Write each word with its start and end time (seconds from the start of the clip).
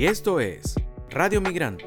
Y 0.00 0.06
esto 0.06 0.40
es 0.40 0.76
Radio 1.10 1.42
Migrante, 1.42 1.84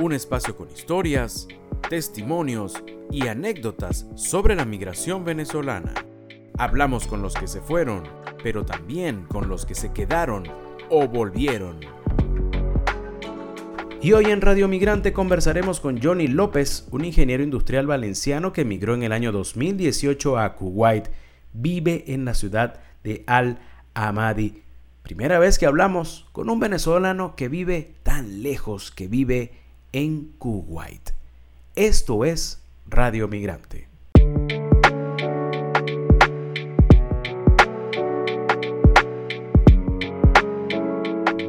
un 0.00 0.12
espacio 0.12 0.56
con 0.56 0.68
historias, 0.68 1.46
testimonios 1.88 2.82
y 3.08 3.28
anécdotas 3.28 4.04
sobre 4.16 4.56
la 4.56 4.64
migración 4.64 5.24
venezolana. 5.24 5.94
Hablamos 6.58 7.06
con 7.06 7.22
los 7.22 7.34
que 7.34 7.46
se 7.46 7.60
fueron, 7.60 8.02
pero 8.42 8.64
también 8.64 9.26
con 9.28 9.48
los 9.48 9.64
que 9.64 9.76
se 9.76 9.92
quedaron 9.92 10.42
o 10.90 11.06
volvieron. 11.06 11.78
Y 14.00 14.12
hoy 14.12 14.24
en 14.24 14.40
Radio 14.40 14.66
Migrante 14.66 15.12
conversaremos 15.12 15.78
con 15.78 16.02
Johnny 16.02 16.26
López, 16.26 16.88
un 16.90 17.04
ingeniero 17.04 17.44
industrial 17.44 17.86
valenciano 17.86 18.52
que 18.52 18.62
emigró 18.62 18.96
en 18.96 19.04
el 19.04 19.12
año 19.12 19.30
2018 19.30 20.36
a 20.36 20.56
Kuwait. 20.56 21.10
Vive 21.52 22.06
en 22.08 22.24
la 22.24 22.34
ciudad 22.34 22.80
de 23.04 23.22
Al 23.28 23.60
Amadi. 23.94 24.64
Primera 25.02 25.40
vez 25.40 25.58
que 25.58 25.66
hablamos 25.66 26.26
con 26.30 26.48
un 26.48 26.60
venezolano 26.60 27.34
que 27.34 27.48
vive 27.48 27.96
tan 28.04 28.42
lejos, 28.42 28.92
que 28.92 29.08
vive 29.08 29.52
en 29.92 30.32
Kuwait. 30.38 31.10
Esto 31.74 32.24
es 32.24 32.62
Radio 32.86 33.26
Migrante. 33.26 33.88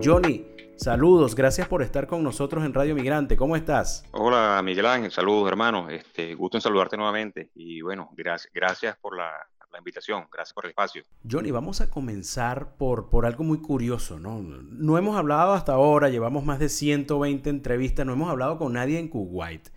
Johnny, 0.03 0.47
Saludos, 0.75 1.33
gracias 1.33 1.69
por 1.69 1.81
estar 1.81 2.07
con 2.07 2.23
nosotros 2.23 2.65
en 2.65 2.73
Radio 2.73 2.93
Migrante. 2.93 3.37
¿Cómo 3.37 3.55
estás? 3.55 4.03
Hola 4.11 4.59
Miguel 4.61 4.85
Ángel, 4.85 5.11
saludos 5.11 5.47
hermano. 5.47 5.89
Este, 5.89 6.35
gusto 6.35 6.57
en 6.57 6.61
saludarte 6.61 6.97
nuevamente 6.97 7.51
y 7.55 7.79
bueno, 7.79 8.09
gracias, 8.11 8.51
gracias 8.53 8.97
por 8.97 9.15
la, 9.15 9.31
invitación, 9.77 10.27
gracias 10.31 10.53
por 10.53 10.65
el 10.65 10.71
espacio. 10.71 11.03
Johnny, 11.29 11.51
vamos 11.51 11.81
a 11.81 11.89
comenzar 11.89 12.75
por, 12.77 13.09
por 13.09 13.25
algo 13.25 13.43
muy 13.43 13.59
curioso, 13.59 14.19
¿no? 14.19 14.41
No 14.41 14.97
hemos 14.97 15.15
hablado 15.15 15.53
hasta 15.53 15.73
ahora, 15.73 16.09
llevamos 16.09 16.45
más 16.45 16.59
de 16.59 16.69
120 16.69 17.49
entrevistas, 17.49 18.05
no 18.05 18.13
hemos 18.13 18.29
hablado 18.29 18.57
con 18.57 18.73
nadie 18.73 18.99
en 18.99 19.07
Kuwait. 19.07 19.69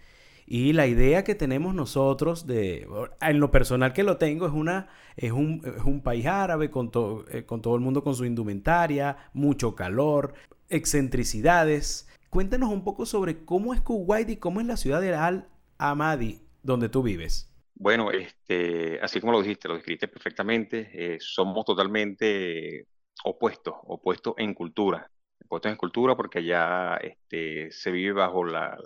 Y 0.49 0.75
la 0.75 0.87
idea 0.87 1.25
que 1.25 1.35
tenemos 1.35 1.75
nosotros, 1.75 2.47
de, 2.47 2.87
en 3.21 3.41
lo 3.41 3.51
personal 3.51 3.93
que 3.93 4.05
lo 4.05 4.17
tengo, 4.17 4.47
es, 4.47 4.53
una, 4.53 4.89
es, 5.17 5.33
un, 5.33 5.61
es 5.65 5.85
un 5.85 6.03
país 6.03 6.27
árabe 6.27 6.71
con, 6.71 6.91
eh, 7.31 7.45
con 7.45 7.63
todo 7.63 7.75
el 7.75 7.81
mundo 7.81 8.05
con 8.05 8.15
su 8.15 8.25
indumentaria, 8.25 9.17
mucho 9.33 9.75
calor 9.75 10.35
excentricidades. 10.69 12.09
Cuéntanos 12.31 12.71
un 12.71 12.85
poco 12.85 13.07
sobre 13.07 13.45
cómo 13.45 13.75
es 13.75 13.81
Kuwait 13.81 14.29
y 14.31 14.37
cómo 14.37 14.61
es 14.61 14.67
la 14.67 14.77
ciudad 14.77 15.01
de 15.01 15.15
Al 15.15 15.49
Amadi, 15.79 16.41
donde 16.63 16.89
tú 16.89 17.03
vives. 17.03 17.51
Bueno, 17.79 18.11
este, 18.11 18.99
así 19.03 19.21
como 19.21 19.33
lo 19.33 19.43
dijiste, 19.43 19.69
lo 19.69 19.75
describiste 19.75 20.09
perfectamente, 20.09 20.89
eh, 20.95 21.19
somos 21.21 21.65
totalmente 21.67 22.87
opuestos, 23.25 23.75
opuestos 23.85 24.35
en 24.39 24.55
cultura. 24.55 25.11
Opuestos 25.45 25.71
en 25.73 25.77
cultura 25.77 26.17
porque 26.17 26.39
allá 26.39 26.97
este, 26.97 27.71
se 27.71 27.91
vive 27.91 28.13
bajo 28.15 28.45
las 28.45 28.81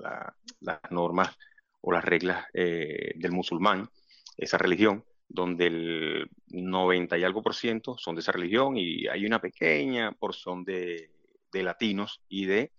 normas 0.90 1.36
o 1.80 1.92
las 1.92 2.04
reglas 2.04 2.46
eh, 2.52 3.12
del 3.14 3.30
musulmán, 3.30 3.88
esa 4.36 4.58
religión, 4.58 5.04
donde 5.28 5.66
el 5.68 6.30
90 6.48 7.16
y 7.16 7.22
algo 7.24 7.42
por 7.42 7.54
ciento 7.54 7.96
son 7.96 8.16
de 8.16 8.22
esa 8.22 8.32
religión 8.32 8.76
y 8.76 9.06
hay 9.06 9.24
una 9.24 9.40
pequeña 9.40 10.10
porción 10.12 10.64
de, 10.64 11.12
de 11.52 11.62
latinos 11.62 12.22
y 12.28 12.46
de 12.46 12.72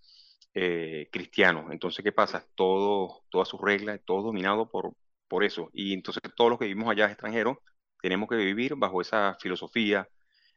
eh, 0.54 1.08
cristianos. 1.10 1.72
Entonces, 1.72 2.04
¿qué 2.04 2.12
pasa? 2.12 2.46
Todo, 2.54 3.22
todas 3.30 3.48
sus 3.48 3.60
reglas, 3.60 4.00
todo 4.04 4.22
dominado 4.22 4.68
por, 4.68 4.92
por 5.32 5.44
eso. 5.44 5.70
Y 5.72 5.94
entonces 5.94 6.22
todos 6.36 6.50
los 6.50 6.58
que 6.58 6.66
vivimos 6.66 6.90
allá 6.90 7.06
extranjeros 7.06 7.56
tenemos 8.02 8.28
que 8.28 8.36
vivir 8.36 8.74
bajo 8.76 9.00
esa 9.00 9.34
filosofía, 9.40 10.06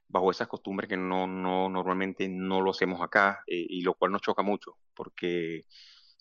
bajo 0.09 0.31
esas 0.31 0.49
costumbres 0.49 0.89
que 0.89 0.97
no, 0.97 1.27
no 1.27 1.69
normalmente 1.69 2.27
no 2.27 2.59
lo 2.59 2.71
hacemos 2.71 3.01
acá 3.01 3.41
eh, 3.47 3.65
y 3.69 3.81
lo 3.83 3.93
cual 3.93 4.11
nos 4.11 4.21
choca 4.21 4.43
mucho 4.43 4.77
porque 4.93 5.63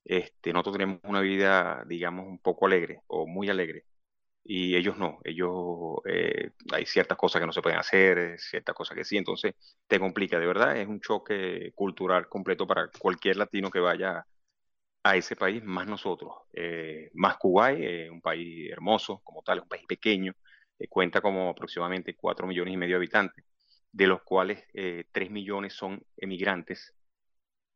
este, 0.05 0.53
nosotros 0.53 0.75
tenemos 0.75 1.01
una 1.03 1.21
vida, 1.21 1.85
digamos, 1.89 2.27
un 2.29 2.39
poco 2.39 2.67
alegre 2.67 3.01
o 3.09 3.27
muy 3.27 3.49
alegre 3.51 3.87
y 4.45 4.77
ellos 4.77 4.97
no, 4.99 5.19
ellos 5.25 5.51
eh, 6.07 6.53
hay 6.73 6.87
ciertas 6.87 7.19
cosas 7.19 7.41
que 7.41 7.47
no 7.47 7.53
se 7.53 7.63
pueden 7.63 7.79
hacer, 7.81 8.39
ciertas 8.39 8.75
cosas 8.77 8.97
que 8.97 9.05
sí, 9.05 9.17
entonces 9.17 9.55
te 9.89 9.99
complica, 9.99 10.39
de 10.39 10.47
verdad, 10.47 10.77
es 10.77 10.87
un 10.87 11.01
choque 11.01 11.73
cultural 11.75 12.29
completo 12.29 12.67
para 12.69 12.89
cualquier 13.01 13.37
latino 13.37 13.71
que 13.71 13.81
vaya 13.81 14.25
a 15.05 15.17
ese 15.17 15.37
país, 15.37 15.63
más 15.65 15.87
nosotros, 15.87 16.35
eh, 16.53 17.11
más 17.15 17.37
Kuwait, 17.37 17.79
eh, 17.81 18.11
un 18.11 18.21
país 18.21 18.71
hermoso 18.73 19.21
como 19.25 19.43
tal, 19.43 19.61
un 19.61 19.69
país 19.69 19.85
pequeño, 19.87 20.33
cuenta 20.89 21.21
como 21.21 21.51
aproximadamente 21.51 22.17
4 22.17 22.47
millones 22.47 22.75
y 22.75 22.77
medio 22.77 22.95
de 22.95 22.99
habitantes, 22.99 23.45
de 23.93 24.07
los 24.09 24.23
cuales 24.23 24.65
3 25.13 25.31
millones 25.31 25.75
son 25.75 26.03
emigrantes, 26.17 26.95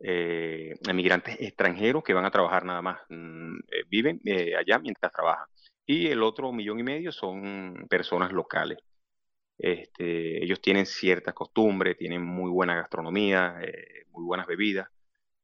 emigrantes 0.01 1.37
extranjeros 1.41 2.03
que 2.03 2.15
van 2.15 2.25
a 2.25 2.31
trabajar 2.31 2.65
nada 2.65 2.83
más, 2.83 3.01
mm, 3.09 3.59
viven 3.89 4.21
allá 4.59 4.79
mientras 4.81 5.13
trabajan 5.13 5.47
y 5.89 6.09
el 6.09 6.23
otro 6.23 6.53
millón 6.53 6.81
y 6.81 6.83
medio 6.83 7.11
son 7.13 7.87
personas 7.89 8.31
locales. 8.33 8.79
Este, 9.59 10.45
ellos 10.45 10.61
tienen 10.61 10.87
ciertas 10.87 11.35
costumbres, 11.35 11.97
tienen 11.97 12.23
muy 12.23 12.51
buena 12.51 12.77
gastronomía, 12.77 13.59
eh, 13.63 14.05
muy 14.13 14.25
buenas 14.25 14.47
bebidas. 14.47 14.89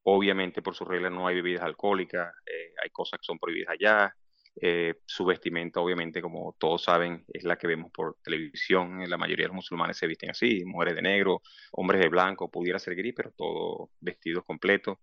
Obviamente, 0.04 0.62
por 0.62 0.74
su 0.74 0.84
regla, 0.84 1.10
no 1.10 1.26
hay 1.26 1.36
bebidas 1.36 1.62
alcohólicas, 1.64 2.32
eh, 2.46 2.74
hay 2.82 2.90
cosas 2.90 3.20
que 3.20 3.24
son 3.24 3.38
prohibidas 3.38 3.70
allá. 3.70 4.14
Eh, 4.60 4.94
su 5.04 5.24
vestimenta, 5.24 5.80
obviamente, 5.80 6.22
como 6.22 6.54
todos 6.58 6.84
saben, 6.84 7.24
es 7.28 7.44
la 7.44 7.56
que 7.56 7.66
vemos 7.66 7.90
por 7.92 8.16
televisión. 8.22 9.02
La 9.08 9.16
mayoría 9.16 9.44
de 9.44 9.48
los 9.48 9.56
musulmanes 9.56 9.96
se 9.96 10.06
visten 10.06 10.30
así, 10.30 10.64
mujeres 10.64 10.94
de 10.94 11.02
negro, 11.02 11.42
hombres 11.72 12.00
de 12.00 12.08
blanco, 12.08 12.50
pudiera 12.50 12.78
ser 12.78 12.94
gris, 12.94 13.14
pero 13.16 13.32
todo 13.36 13.90
vestidos 14.00 14.44
completos. 14.44 14.98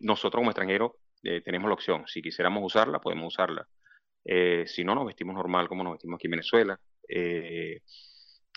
nosotros 0.00 0.40
como 0.40 0.50
extranjeros 0.50 0.92
tenemos 1.22 1.68
la 1.68 1.74
opción, 1.74 2.04
si 2.06 2.22
quisiéramos 2.22 2.62
usarla, 2.64 3.00
podemos 3.00 3.34
usarla 3.34 3.66
eh, 4.24 4.64
si 4.66 4.84
no, 4.84 4.94
nos 4.94 5.06
vestimos 5.06 5.34
normal 5.34 5.68
como 5.68 5.84
nos 5.84 5.94
vestimos 5.94 6.18
aquí 6.18 6.26
en 6.26 6.30
Venezuela. 6.32 6.80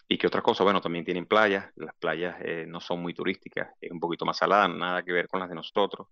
Y 0.08 0.18
que 0.18 0.28
otra 0.28 0.42
cosa, 0.42 0.64
bueno, 0.64 0.82
también 0.82 1.06
tienen 1.06 1.26
playas. 1.26 1.66
Las 1.76 1.96
playas 1.96 2.36
eh, 2.42 2.66
no 2.68 2.80
son 2.80 3.02
muy 3.02 3.14
turísticas, 3.14 3.70
es 3.80 3.92
un 3.92 4.00
poquito 4.00 4.26
más 4.26 4.38
salada, 4.38 4.68
nada 4.68 5.04
que 5.04 5.12
ver 5.12 5.28
con 5.28 5.40
las 5.40 5.50
de 5.50 5.56
nosotros. 5.56 6.08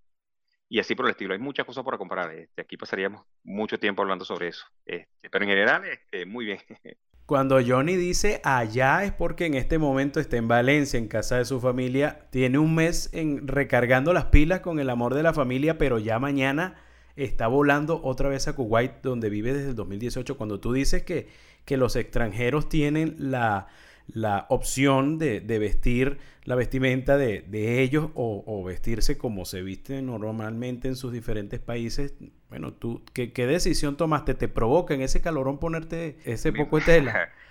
Y 0.69 0.79
así 0.79 0.95
por 0.95 1.05
el 1.05 1.11
estilo. 1.11 1.33
Hay 1.33 1.39
muchas 1.39 1.65
cosas 1.65 1.83
para 1.83 1.97
comparar. 1.97 2.33
Este, 2.33 2.61
aquí 2.61 2.77
pasaríamos 2.77 3.25
mucho 3.43 3.77
tiempo 3.77 4.01
hablando 4.01 4.23
sobre 4.23 4.47
eso. 4.47 4.65
Este, 4.85 5.29
pero 5.29 5.43
en 5.43 5.49
general, 5.49 5.83
este, 5.85 6.25
muy 6.25 6.45
bien. 6.45 6.59
Cuando 7.31 7.59
Johnny 7.65 7.95
dice 7.95 8.41
allá 8.43 9.05
es 9.05 9.13
porque 9.13 9.45
en 9.45 9.53
este 9.53 9.77
momento 9.77 10.19
está 10.19 10.35
en 10.35 10.49
Valencia, 10.49 10.97
en 10.97 11.07
casa 11.07 11.37
de 11.37 11.45
su 11.45 11.61
familia. 11.61 12.27
Tiene 12.29 12.57
un 12.57 12.75
mes 12.75 13.09
en 13.13 13.47
recargando 13.47 14.11
las 14.11 14.25
pilas 14.25 14.59
con 14.59 14.79
el 14.79 14.89
amor 14.89 15.13
de 15.13 15.23
la 15.23 15.33
familia, 15.33 15.77
pero 15.77 15.97
ya 15.97 16.19
mañana 16.19 16.75
está 17.15 17.47
volando 17.47 18.01
otra 18.03 18.27
vez 18.27 18.47
a 18.47 18.53
Kuwait, 18.53 19.01
donde 19.01 19.29
vive 19.29 19.53
desde 19.53 19.69
el 19.69 19.75
2018. 19.75 20.37
Cuando 20.37 20.59
tú 20.59 20.73
dices 20.73 21.03
que, 21.03 21.29
que 21.65 21.77
los 21.77 21.95
extranjeros 21.95 22.69
tienen 22.69 23.15
la, 23.17 23.67
la 24.07 24.45
opción 24.49 25.17
de, 25.17 25.39
vestir 25.39 26.19
la 26.43 26.55
vestimenta 26.55 27.17
de, 27.17 27.81
ellos 27.81 28.09
o, 28.15 28.63
vestirse 28.63 29.17
como 29.17 29.45
se 29.45 29.61
viste 29.61 30.01
normalmente 30.01 30.87
en 30.87 30.95
sus 30.95 31.11
diferentes 31.11 31.59
países. 31.59 32.15
Bueno, 32.49 32.73
tú, 32.73 33.03
¿qué, 33.13 33.31
qué 33.31 33.45
decisión 33.45 33.97
tomaste? 33.97 34.33
¿Te 34.33 34.47
provoca 34.47 34.93
en 34.93 35.01
ese 35.01 35.21
calorón 35.21 35.59
ponerte 35.59 36.17
ese 36.25 36.51
poco 36.51 36.79
de 36.79 36.85
tela? 36.85 37.29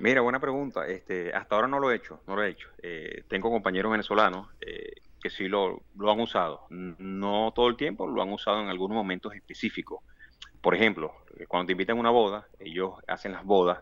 Mira, 0.00 0.22
buena 0.22 0.40
pregunta. 0.40 0.86
Este, 0.86 1.32
hasta 1.34 1.54
ahora 1.54 1.68
no 1.68 1.78
lo 1.78 1.90
he 1.90 1.96
hecho, 1.96 2.20
no 2.26 2.34
lo 2.34 2.42
he 2.42 2.48
hecho. 2.48 2.68
Eh, 2.82 3.24
tengo 3.28 3.50
compañeros 3.50 3.92
venezolanos 3.92 4.48
eh, 4.62 4.92
que 5.22 5.28
sí 5.28 5.46
lo, 5.46 5.82
lo, 5.96 6.10
han 6.10 6.20
usado. 6.20 6.66
No 6.70 7.52
todo 7.54 7.68
el 7.68 7.76
tiempo, 7.76 8.06
lo 8.06 8.22
han 8.22 8.32
usado 8.32 8.62
en 8.62 8.68
algunos 8.68 8.94
momentos 8.94 9.34
específicos. 9.34 10.02
Por 10.60 10.74
ejemplo, 10.74 11.12
eh, 11.38 11.46
cuando 11.46 11.66
te 11.66 11.72
invitan 11.72 11.96
a 11.96 12.00
una 12.00 12.10
boda, 12.10 12.48
ellos 12.58 12.94
hacen 13.06 13.32
las 13.32 13.44
bodas 13.44 13.78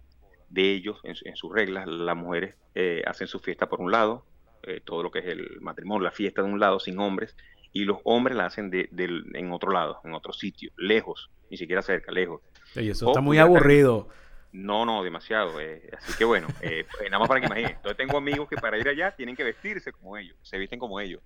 de 0.49 0.73
ellos 0.73 0.99
en, 1.03 1.37
sus 1.37 1.53
reglas. 1.53 1.87
Las 1.87 2.17
mujeres 2.17 2.55
eh, 2.75 3.03
hacen 3.07 3.27
su 3.27 3.39
fiesta 3.39 3.69
por 3.69 3.81
un 3.81 3.91
lado, 3.91 4.25
eh, 4.63 4.81
todo 4.85 5.03
lo 5.03 5.11
que 5.11 5.21
es 5.21 5.27
el 5.27 5.61
matrimonio, 5.61 6.05
la 6.05 6.11
fiesta 6.11 6.43
de 6.43 6.49
un 6.49 6.61
lado 6.61 6.81
sin 6.81 6.99
hombres, 6.99 7.37
y 7.73 7.85
los 7.85 7.99
hombres 8.05 8.37
la 8.37 8.47
hacen 8.47 8.71
de, 8.71 8.89
en 8.95 9.53
otro 9.53 9.71
lado, 9.73 10.01
en 10.05 10.15
otro 10.15 10.33
sitio, 10.33 10.71
lejos, 10.77 11.31
ni 11.51 11.57
siquiera 11.57 11.83
cerca, 11.83 12.11
lejos. 12.13 12.41
Y 12.75 12.91
eso 12.91 13.09
está 13.09 13.21
muy 13.21 13.39
aburrido. 13.39 14.09
No, 14.53 14.87
no, 14.87 15.03
demasiado. 15.03 15.61
Eh, 15.61 15.91
así 15.97 16.13
que 16.17 16.25
bueno, 16.25 16.49
eh, 16.63 16.87
pues, 16.91 17.11
nada 17.11 17.19
más 17.19 17.29
para 17.29 17.41
que 17.41 17.47
imaginen. 17.47 17.73
Entonces 17.73 17.97
tengo 17.97 18.17
amigos 18.17 18.49
que 18.49 18.57
para 18.57 18.79
ir 18.79 18.89
allá 18.89 19.15
tienen 19.15 19.37
que 19.37 19.45
vestirse 19.45 19.93
como 19.93 20.17
ellos, 20.17 20.37
se 20.43 20.59
visten 20.59 20.79
como 20.79 21.01
ellos. 21.01 21.21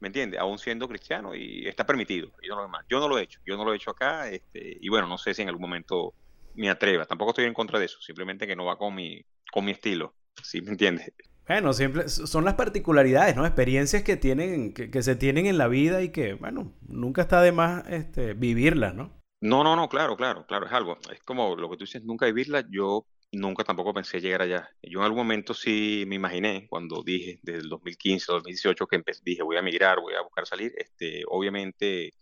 ¿Me 0.00 0.08
entiendes? 0.08 0.40
Aún 0.40 0.58
siendo 0.58 0.88
cristiano 0.88 1.34
y 1.34 1.66
está 1.66 1.86
permitido. 1.86 2.30
Yo 2.42 2.54
no, 2.54 2.68
yo 2.88 3.00
no 3.00 3.08
lo 3.08 3.18
he 3.18 3.22
hecho, 3.22 3.40
yo 3.46 3.56
no 3.56 3.64
lo 3.64 3.72
he 3.72 3.76
hecho 3.76 3.90
acá. 3.90 4.28
Este, 4.28 4.78
y 4.80 4.88
bueno, 4.88 5.06
no 5.06 5.18
sé 5.18 5.34
si 5.34 5.42
en 5.42 5.48
algún 5.48 5.62
momento 5.62 6.14
me 6.54 6.70
atreva. 6.70 7.06
Tampoco 7.06 7.30
estoy 7.30 7.44
en 7.46 7.54
contra 7.54 7.78
de 7.78 7.86
eso, 7.86 8.00
simplemente 8.00 8.46
que 8.46 8.56
no 8.56 8.64
va 8.64 8.76
con 8.76 8.94
mi, 8.94 9.24
con 9.52 9.64
mi 9.64 9.72
estilo. 9.72 10.14
¿Sí 10.42 10.60
me 10.60 10.70
entiendes? 10.70 11.12
Bueno, 11.46 11.72
siempre 11.74 12.08
son 12.08 12.44
las 12.44 12.54
particularidades, 12.54 13.36
¿no? 13.36 13.44
Experiencias 13.44 14.02
que 14.02 14.16
tienen, 14.16 14.72
que, 14.72 14.90
que, 14.90 15.02
se 15.02 15.14
tienen 15.14 15.46
en 15.46 15.58
la 15.58 15.68
vida 15.68 16.02
y 16.02 16.08
que, 16.10 16.34
bueno, 16.34 16.72
nunca 16.80 17.22
está 17.22 17.42
de 17.42 17.52
más 17.52 17.84
este, 17.88 18.32
vivirlas, 18.32 18.94
¿no? 18.94 19.22
No, 19.42 19.62
no, 19.62 19.76
no, 19.76 19.90
claro, 19.90 20.16
claro, 20.16 20.46
claro, 20.46 20.64
es 20.64 20.72
algo. 20.72 20.98
Es 21.12 21.22
como 21.22 21.54
lo 21.54 21.68
que 21.68 21.76
tú 21.76 21.84
dices, 21.84 22.02
nunca 22.02 22.24
vivirla. 22.24 22.64
Yo 22.70 23.06
nunca 23.36 23.64
tampoco 23.64 23.94
pensé 23.94 24.20
llegar 24.20 24.42
allá. 24.42 24.68
Yo 24.82 25.00
en 25.00 25.04
algún 25.04 25.18
momento 25.18 25.54
sí 25.54 26.04
me 26.06 26.16
imaginé, 26.16 26.66
cuando 26.68 27.02
dije, 27.02 27.38
desde 27.42 27.60
el 27.60 27.68
2015, 27.68 28.32
2018, 28.32 28.86
que 28.86 29.02
dije, 29.22 29.42
voy 29.42 29.56
a 29.56 29.62
migrar, 29.62 30.00
voy 30.00 30.14
a 30.14 30.22
buscar 30.22 30.46
salir, 30.46 30.72
este, 30.76 31.22
obviamente 31.28 32.12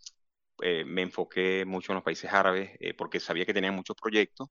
eh, 0.61 0.85
me 0.85 1.01
enfoqué 1.03 1.65
mucho 1.65 1.91
en 1.91 1.95
los 1.95 2.03
países 2.03 2.31
árabes 2.31 2.71
eh, 2.79 2.93
porque 2.93 3.19
sabía 3.19 3.45
que 3.45 3.53
tenían 3.53 3.75
muchos 3.75 3.95
proyectos 3.99 4.49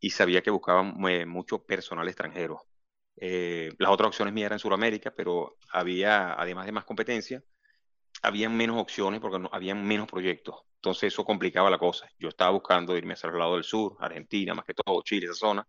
y 0.00 0.10
sabía 0.10 0.42
que 0.42 0.50
buscaban 0.50 0.94
eh, 1.08 1.26
mucho 1.26 1.64
personal 1.64 2.06
extranjero. 2.08 2.62
las 3.16 3.90
otras 3.90 4.08
opciones 4.08 4.34
mías 4.34 4.46
eran 4.46 4.58
Sudamérica, 4.60 5.12
pero 5.16 5.56
había, 5.72 6.34
además 6.34 6.66
de 6.66 6.72
más 6.72 6.84
competencia, 6.84 7.42
había 8.22 8.48
menos 8.48 8.80
opciones 8.80 9.20
porque 9.20 9.38
no, 9.38 9.50
había 9.52 9.74
menos 9.74 10.08
proyectos. 10.08 10.56
Entonces 10.76 11.12
eso 11.12 11.24
complicaba 11.24 11.70
la 11.70 11.78
cosa. 11.78 12.08
Yo 12.18 12.28
estaba 12.28 12.50
buscando 12.52 12.96
irme 12.96 13.14
hacia 13.14 13.30
el 13.30 13.38
lado 13.38 13.54
del 13.54 13.64
sur, 13.64 13.96
Argentina, 14.00 14.54
más 14.54 14.64
que 14.64 14.74
todo, 14.74 15.02
Chile, 15.02 15.26
esa 15.26 15.34
zona, 15.34 15.66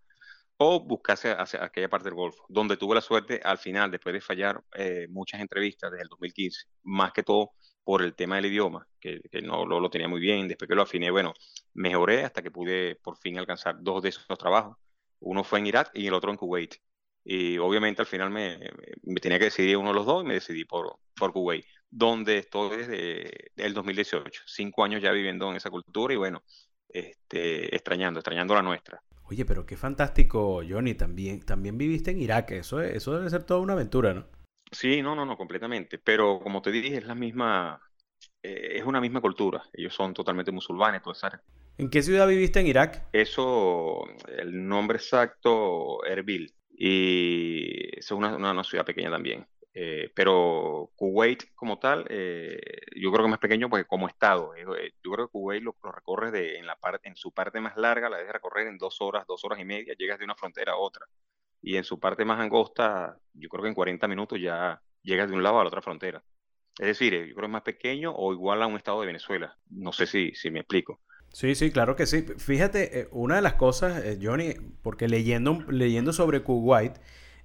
o 0.61 0.81
buscarse 0.81 1.31
hacia 1.31 1.63
aquella 1.63 1.89
parte 1.89 2.09
del 2.09 2.15
Golfo, 2.15 2.45
donde 2.49 2.77
tuve 2.77 2.95
la 2.95 3.01
suerte 3.01 3.39
al 3.43 3.57
final, 3.57 3.91
después 3.91 4.13
de 4.13 4.21
fallar 4.21 4.61
muchas 5.09 5.41
entrevistas 5.41 5.89
desde 5.89 6.03
el 6.03 6.09
2015, 6.09 6.67
más 6.83 7.13
que 7.13 7.23
todo 7.23 7.51
por 7.89 8.03
el 8.03 8.13
tema 8.13 8.35
del 8.35 8.47
idioma, 8.47 8.87
que, 8.99 9.19
no 9.41 9.65
lo, 9.65 9.89
tenía 9.89 10.07
muy 10.07 10.19
bien. 10.19 10.47
Después 10.47 10.67
que 10.67 10.75
lo 10.75 10.83
afiné, 10.83 11.09
bueno, 11.09 11.33
mejoré 11.73 12.23
hasta 12.23 12.43
que 12.43 12.51
pude 12.51 12.95
por 12.97 13.17
fin 13.17 13.39
alcanzar 13.39 13.77
dos 13.79 14.03
de 14.03 14.09
esos 14.09 14.37
trabajos. 14.37 14.77
Uno 15.21 15.43
fue 15.43 15.57
en 15.57 15.65
Irak 15.65 15.89
y 15.95 16.05
el 16.05 16.13
otro 16.13 16.29
en 16.29 16.37
Kuwait. 16.37 16.75
Y 17.23 17.57
obviamente 17.57 18.01
al 18.03 18.05
final 18.05 18.29
me, 18.29 18.59
me 19.01 19.19
tenía 19.19 19.39
que 19.39 19.45
decidir 19.45 19.77
uno 19.77 19.89
de 19.89 19.95
los 19.95 20.05
dos 20.05 20.23
y 20.23 20.27
me 20.27 20.35
decidí 20.35 20.65
por, 20.65 20.99
por 21.15 21.33
Kuwait, 21.33 21.65
donde 21.89 22.37
estoy 22.37 22.77
desde 22.77 23.51
el 23.55 23.73
2018. 23.73 24.43
Cinco 24.45 24.83
años 24.83 25.01
ya 25.01 25.11
viviendo 25.11 25.49
en 25.49 25.55
esa 25.55 25.71
cultura 25.71 26.13
y 26.13 26.17
bueno, 26.17 26.43
este, 26.89 27.75
extrañando, 27.75 28.19
extrañando 28.19 28.53
la 28.53 28.61
nuestra. 28.61 29.01
Oye, 29.29 29.45
pero 29.45 29.63
qué 29.63 29.77
fantástico, 29.77 30.63
Johnny. 30.67 30.95
También, 30.95 31.41
también 31.41 31.77
viviste 31.77 32.09
en 32.09 32.19
Irak. 32.19 32.51
Eso, 32.51 32.81
eso 32.81 33.15
debe 33.15 33.29
ser 33.29 33.43
toda 33.43 33.59
una 33.59 33.73
aventura, 33.73 34.13
¿no? 34.13 34.25
Sí, 34.71 35.03
no, 35.03 35.15
no, 35.15 35.23
no, 35.23 35.37
completamente. 35.37 35.99
Pero 35.99 36.39
como 36.39 36.63
te 36.63 36.71
dije, 36.71 36.97
es 36.97 37.05
la 37.05 37.13
misma, 37.13 37.79
eh, 38.41 38.77
es 38.77 38.83
una 38.83 38.99
misma 38.99 39.21
cultura. 39.21 39.61
Ellos 39.73 39.93
son 39.93 40.15
totalmente 40.15 40.51
musulmanes, 40.51 41.03
todo 41.03 41.13
eso. 41.13 41.27
¿En 41.77 41.91
qué 41.91 42.01
ciudad 42.01 42.27
viviste 42.27 42.59
en 42.59 42.67
Irak? 42.67 43.07
Eso, 43.13 44.03
el 44.27 44.67
nombre 44.67 44.97
exacto, 44.97 46.03
Erbil. 46.05 46.51
Y 46.71 47.99
es 47.99 48.09
una, 48.11 48.35
una, 48.35 48.63
ciudad 48.63 48.85
pequeña 48.85 49.11
también. 49.11 49.45
Eh, 49.73 50.11
pero 50.15 50.91
Kuwait 50.95 51.53
como 51.55 51.77
tal, 51.79 52.05
eh, 52.09 52.59
yo 52.95 53.11
creo 53.11 53.23
que 53.23 53.27
es 53.27 53.31
más 53.31 53.39
pequeño 53.39 53.69
porque 53.69 53.85
como 53.85 54.07
estado, 54.07 54.55
yo 54.57 55.11
creo 55.11 55.27
que 55.27 55.31
Kuwait 55.31 55.63
lo, 55.63 55.75
recorres 55.93 56.31
de, 56.31 56.57
en, 56.57 56.65
la 56.65 56.75
parte, 56.75 57.07
en 57.07 57.15
su 57.15 57.31
parte 57.31 57.59
más 57.61 57.77
larga, 57.77 58.09
la 58.09 58.17
debes 58.17 58.33
recorrer 58.33 58.67
en 58.67 58.77
dos 58.77 58.99
horas, 58.99 59.25
dos 59.27 59.43
horas 59.45 59.59
y 59.59 59.65
media, 59.65 59.93
llegas 59.97 60.17
de 60.19 60.25
una 60.25 60.35
frontera 60.35 60.73
a 60.73 60.77
otra 60.77 61.05
y 61.61 61.77
en 61.77 61.83
su 61.83 61.99
parte 61.99 62.25
más 62.25 62.39
angosta, 62.39 63.17
yo 63.33 63.49
creo 63.49 63.63
que 63.63 63.69
en 63.69 63.75
40 63.75 64.07
minutos 64.07 64.39
ya 64.41 64.81
llegas 65.03 65.29
de 65.29 65.35
un 65.35 65.43
lado 65.43 65.59
a 65.59 65.63
la 65.63 65.67
otra 65.67 65.81
frontera. 65.81 66.23
Es 66.77 66.87
decir, 66.87 67.13
eh, 67.13 67.27
yo 67.27 67.35
creo 67.35 67.43
que 67.43 67.45
es 67.45 67.51
más 67.51 67.61
pequeño 67.63 68.13
o 68.15 68.31
igual 68.31 68.61
a 68.61 68.67
un 68.67 68.77
estado 68.77 69.01
de 69.01 69.07
Venezuela. 69.07 69.57
No 69.69 69.91
sé 69.91 70.05
si, 70.05 70.31
si 70.33 70.49
me 70.51 70.59
explico. 70.59 71.01
Sí, 71.33 71.53
sí, 71.55 71.71
claro 71.71 71.95
que 71.95 72.05
sí. 72.05 72.25
Fíjate, 72.37 73.01
eh, 73.01 73.07
una 73.11 73.35
de 73.35 73.41
las 73.41 73.55
cosas, 73.55 74.03
eh, 74.03 74.17
Johnny, 74.21 74.53
porque 74.81 75.07
leyendo, 75.07 75.63
leyendo 75.69 76.13
sobre 76.13 76.41
Kuwait, 76.41 76.93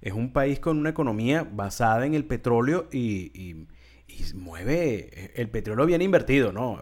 es 0.01 0.13
un 0.13 0.33
país 0.33 0.59
con 0.59 0.77
una 0.77 0.89
economía 0.89 1.47
basada 1.49 2.05
en 2.05 2.13
el 2.13 2.25
petróleo 2.25 2.87
y, 2.91 3.31
y, 3.33 3.67
y 4.07 4.33
mueve 4.35 5.31
el 5.35 5.49
petróleo 5.49 5.85
bien 5.85 6.01
invertido, 6.01 6.51
¿no? 6.51 6.79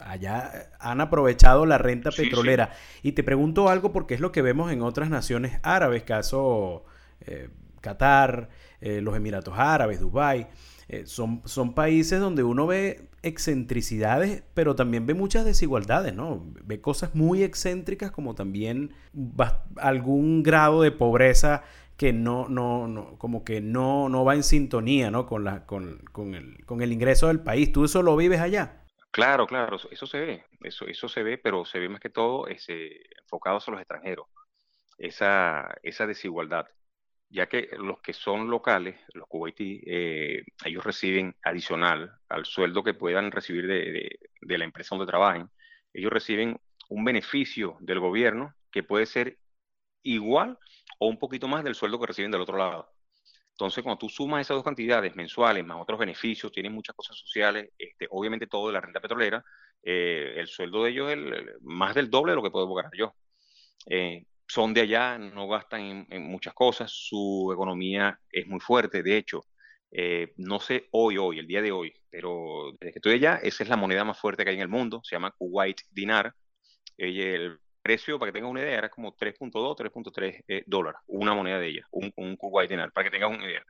allá 0.00 0.70
han 0.78 1.00
aprovechado 1.00 1.66
la 1.66 1.78
renta 1.78 2.10
petrolera. 2.10 2.72
Y 3.02 3.12
te 3.12 3.22
pregunto 3.22 3.68
algo 3.68 3.92
porque 3.92 4.14
es 4.14 4.20
lo 4.20 4.32
que 4.32 4.42
vemos 4.42 4.72
en 4.72 4.82
otras 4.82 5.10
naciones 5.10 5.58
árabes, 5.62 6.02
caso 6.04 6.84
eh, 7.20 7.50
Qatar, 7.80 8.48
eh, 8.80 9.00
los 9.00 9.16
Emiratos 9.16 9.54
Árabes, 9.56 10.00
Dubái. 10.00 10.46
Eh, 10.88 11.06
son, 11.06 11.42
son 11.44 11.74
países 11.74 12.18
donde 12.18 12.42
uno 12.42 12.66
ve 12.66 13.08
excentricidades, 13.22 14.42
pero 14.54 14.74
también 14.74 15.06
ve 15.06 15.12
muchas 15.12 15.44
desigualdades, 15.44 16.14
¿no? 16.14 16.46
Ve 16.64 16.80
cosas 16.80 17.14
muy 17.14 17.42
excéntricas 17.42 18.10
como 18.10 18.34
también 18.34 18.94
algún 19.76 20.42
grado 20.42 20.80
de 20.80 20.90
pobreza 20.90 21.62
que 21.98 22.12
no, 22.12 22.48
no, 22.48 22.88
no, 22.88 23.18
como 23.18 23.44
que 23.44 23.60
no, 23.60 24.08
no 24.08 24.24
va 24.24 24.34
en 24.34 24.42
sintonía, 24.42 25.10
¿no? 25.10 25.26
Con, 25.26 25.44
la, 25.44 25.66
con, 25.66 25.98
con, 26.12 26.34
el, 26.34 26.64
con 26.64 26.80
el 26.80 26.92
ingreso 26.92 27.26
del 27.26 27.40
país. 27.40 27.70
¿Tú 27.72 27.84
eso 27.84 28.02
lo 28.02 28.16
vives 28.16 28.40
allá? 28.40 28.84
Claro, 29.10 29.46
claro, 29.46 29.76
eso, 29.90 30.06
se 30.06 30.20
ve, 30.20 30.44
eso, 30.62 30.86
eso 30.86 31.08
se 31.08 31.22
ve, 31.22 31.38
pero 31.38 31.64
se 31.64 31.78
ve 31.78 31.88
más 31.88 32.00
que 32.00 32.08
todo 32.08 32.46
ese, 32.46 33.00
enfocados 33.20 33.66
a 33.66 33.72
los 33.72 33.80
extranjeros, 33.80 34.26
esa, 34.96 35.74
esa 35.82 36.06
desigualdad, 36.06 36.66
ya 37.30 37.46
que 37.46 37.68
los 37.78 38.00
que 38.00 38.12
son 38.12 38.48
locales, 38.48 38.98
los 39.14 39.26
kuwaitíes, 39.28 39.82
eh, 39.86 40.44
ellos 40.64 40.84
reciben 40.84 41.36
adicional 41.42 42.12
al 42.28 42.44
sueldo 42.46 42.82
que 42.82 42.94
puedan 42.94 43.30
recibir 43.30 43.66
de, 43.66 44.18
de 44.40 44.58
la 44.58 44.64
empresa 44.64 44.96
donde 44.96 45.10
trabajen, 45.10 45.50
ellos 45.92 46.12
reciben 46.12 46.58
un 46.88 47.04
beneficio 47.04 47.76
del 47.80 48.00
gobierno 48.00 48.54
que 48.70 48.82
puede 48.82 49.06
ser 49.06 49.38
igual 50.02 50.58
o 50.98 51.08
un 51.08 51.18
poquito 51.18 51.48
más 51.48 51.64
del 51.64 51.74
sueldo 51.74 52.00
que 52.00 52.06
reciben 52.06 52.30
del 52.30 52.40
otro 52.40 52.56
lado. 52.56 52.90
Entonces, 53.58 53.82
cuando 53.82 53.98
tú 53.98 54.08
sumas 54.08 54.42
esas 54.42 54.56
dos 54.56 54.64
cantidades 54.64 55.16
mensuales 55.16 55.64
más 55.66 55.82
otros 55.82 55.98
beneficios, 55.98 56.52
tienes 56.52 56.70
muchas 56.70 56.94
cosas 56.94 57.16
sociales, 57.16 57.70
este, 57.76 58.06
obviamente 58.10 58.46
todo 58.46 58.68
de 58.68 58.74
la 58.74 58.80
renta 58.80 59.00
petrolera, 59.00 59.44
eh, 59.82 60.34
el 60.36 60.46
sueldo 60.46 60.84
de 60.84 60.90
ellos 60.90 61.10
es 61.10 61.18
más 61.62 61.94
del 61.94 62.08
doble 62.08 62.32
de 62.32 62.36
lo 62.36 62.42
que 62.42 62.52
puedo 62.52 62.72
ganar 62.72 62.92
yo. 62.96 63.14
Eh, 63.86 64.24
son 64.48 64.74
de 64.74 64.80
allá, 64.80 65.18
no 65.18 65.46
gastan 65.46 66.06
en, 66.10 66.22
muchas 66.22 66.54
cosas, 66.54 66.90
su 66.90 67.50
economía 67.52 68.18
es 68.30 68.46
muy 68.46 68.60
fuerte, 68.60 69.02
de 69.02 69.16
hecho, 69.16 69.44
eh, 69.90 70.32
no 70.36 70.58
sé 70.58 70.88
hoy, 70.92 71.18
hoy, 71.18 71.38
el 71.38 71.46
día 71.46 71.62
de 71.62 71.70
hoy, 71.70 71.94
pero 72.10 72.72
desde 72.80 72.92
que 72.92 72.98
estoy 72.98 73.14
allá, 73.14 73.36
esa 73.42 73.62
es 73.62 73.68
la 73.68 73.76
moneda 73.76 74.04
más 74.04 74.18
fuerte 74.18 74.44
que 74.44 74.50
hay 74.50 74.56
en 74.56 74.62
el 74.62 74.68
mundo, 74.68 75.00
se 75.04 75.14
llama 75.14 75.32
Kuwait 75.32 75.82
Dinar. 75.90 76.34
el 76.96 77.58
precio, 77.82 78.18
para 78.18 78.30
que 78.30 78.38
tengas 78.38 78.50
una 78.50 78.60
idea, 78.62 78.78
era 78.78 78.90
como 78.90 79.14
3.2, 79.16 79.76
3.3 79.76 80.44
eh, 80.48 80.64
dólares, 80.66 81.00
una 81.06 81.34
moneda 81.34 81.58
de 81.58 81.68
ella, 81.68 81.86
un, 81.90 82.12
un 82.16 82.36
Kuwait 82.36 82.70
dinar, 82.70 82.92
para 82.92 83.04
que 83.04 83.10
tengas 83.10 83.30
una 83.30 83.44
idea. 83.46 83.62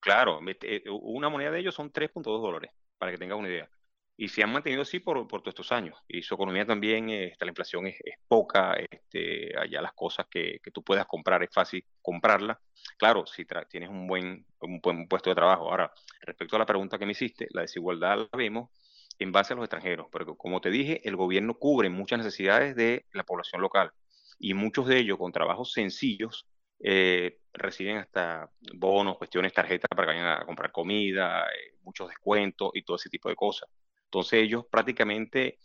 Claro, 0.00 0.40
eh, 0.62 0.82
una 0.90 1.28
moneda 1.28 1.50
de 1.50 1.60
ellos 1.60 1.74
son 1.74 1.90
3.2 1.92 2.42
dólares, 2.42 2.70
para 2.98 3.12
que 3.12 3.18
tengas 3.18 3.38
una 3.38 3.48
idea. 3.48 3.68
Y 4.16 4.28
se 4.28 4.44
han 4.44 4.52
mantenido 4.52 4.82
así 4.82 5.00
por, 5.00 5.26
por 5.26 5.42
todos 5.42 5.52
estos 5.52 5.72
años. 5.72 5.98
Y 6.06 6.22
su 6.22 6.34
economía 6.34 6.64
también, 6.64 7.10
este, 7.10 7.44
la 7.44 7.50
inflación 7.50 7.86
es, 7.86 7.96
poca, 8.28 8.74
este, 8.74 9.58
allá 9.58 9.82
las 9.82 9.92
cosas 9.92 10.26
que, 10.30 10.60
que, 10.62 10.70
tú 10.70 10.84
puedas 10.84 11.06
comprar 11.06 11.42
es 11.42 11.50
fácil 11.52 11.84
comprarla. 12.00 12.60
Claro, 12.96 13.26
si 13.26 13.44
tienes 13.68 13.88
un 13.88 14.06
buen, 14.06 14.46
un 14.60 14.80
buen 14.80 15.08
puesto 15.08 15.30
de 15.30 15.36
trabajo. 15.36 15.68
Ahora, 15.68 15.92
respecto 16.20 16.56
a 16.56 16.60
la 16.60 16.66
pregunta 16.66 16.98
que 16.98 17.06
me 17.06 17.12
hiciste, 17.12 17.48
la 17.50 17.62
desigualdad 17.62 18.18
la 18.18 18.38
vemos 18.38 18.70
en 19.18 19.32
base 19.32 19.52
a 19.52 19.56
los 19.56 19.64
extranjeros, 19.64 20.06
porque 20.10 20.32
como 20.36 20.60
te 20.60 20.70
dije, 20.70 21.00
el 21.08 21.16
gobierno 21.16 21.54
cubre 21.54 21.88
muchas 21.88 22.18
necesidades 22.18 22.74
de 22.76 23.06
la 23.12 23.24
población 23.24 23.62
local 23.62 23.92
y 24.38 24.54
muchos 24.54 24.86
de 24.86 24.98
ellos 24.98 25.18
con 25.18 25.32
trabajos 25.32 25.72
sencillos 25.72 26.46
eh, 26.80 27.38
reciben 27.52 27.98
hasta 27.98 28.50
bonos, 28.74 29.16
cuestiones, 29.16 29.52
tarjetas 29.52 29.88
para 29.88 30.08
que 30.08 30.18
vayan 30.18 30.42
a 30.42 30.44
comprar 30.44 30.72
comida, 30.72 31.46
eh, 31.46 31.76
muchos 31.82 32.08
descuentos 32.08 32.70
y 32.74 32.82
todo 32.82 32.96
ese 32.96 33.08
tipo 33.08 33.28
de 33.28 33.36
cosas. 33.36 33.68
Entonces 34.14 34.44
ellos 34.44 34.64
prácticamente 34.70 35.58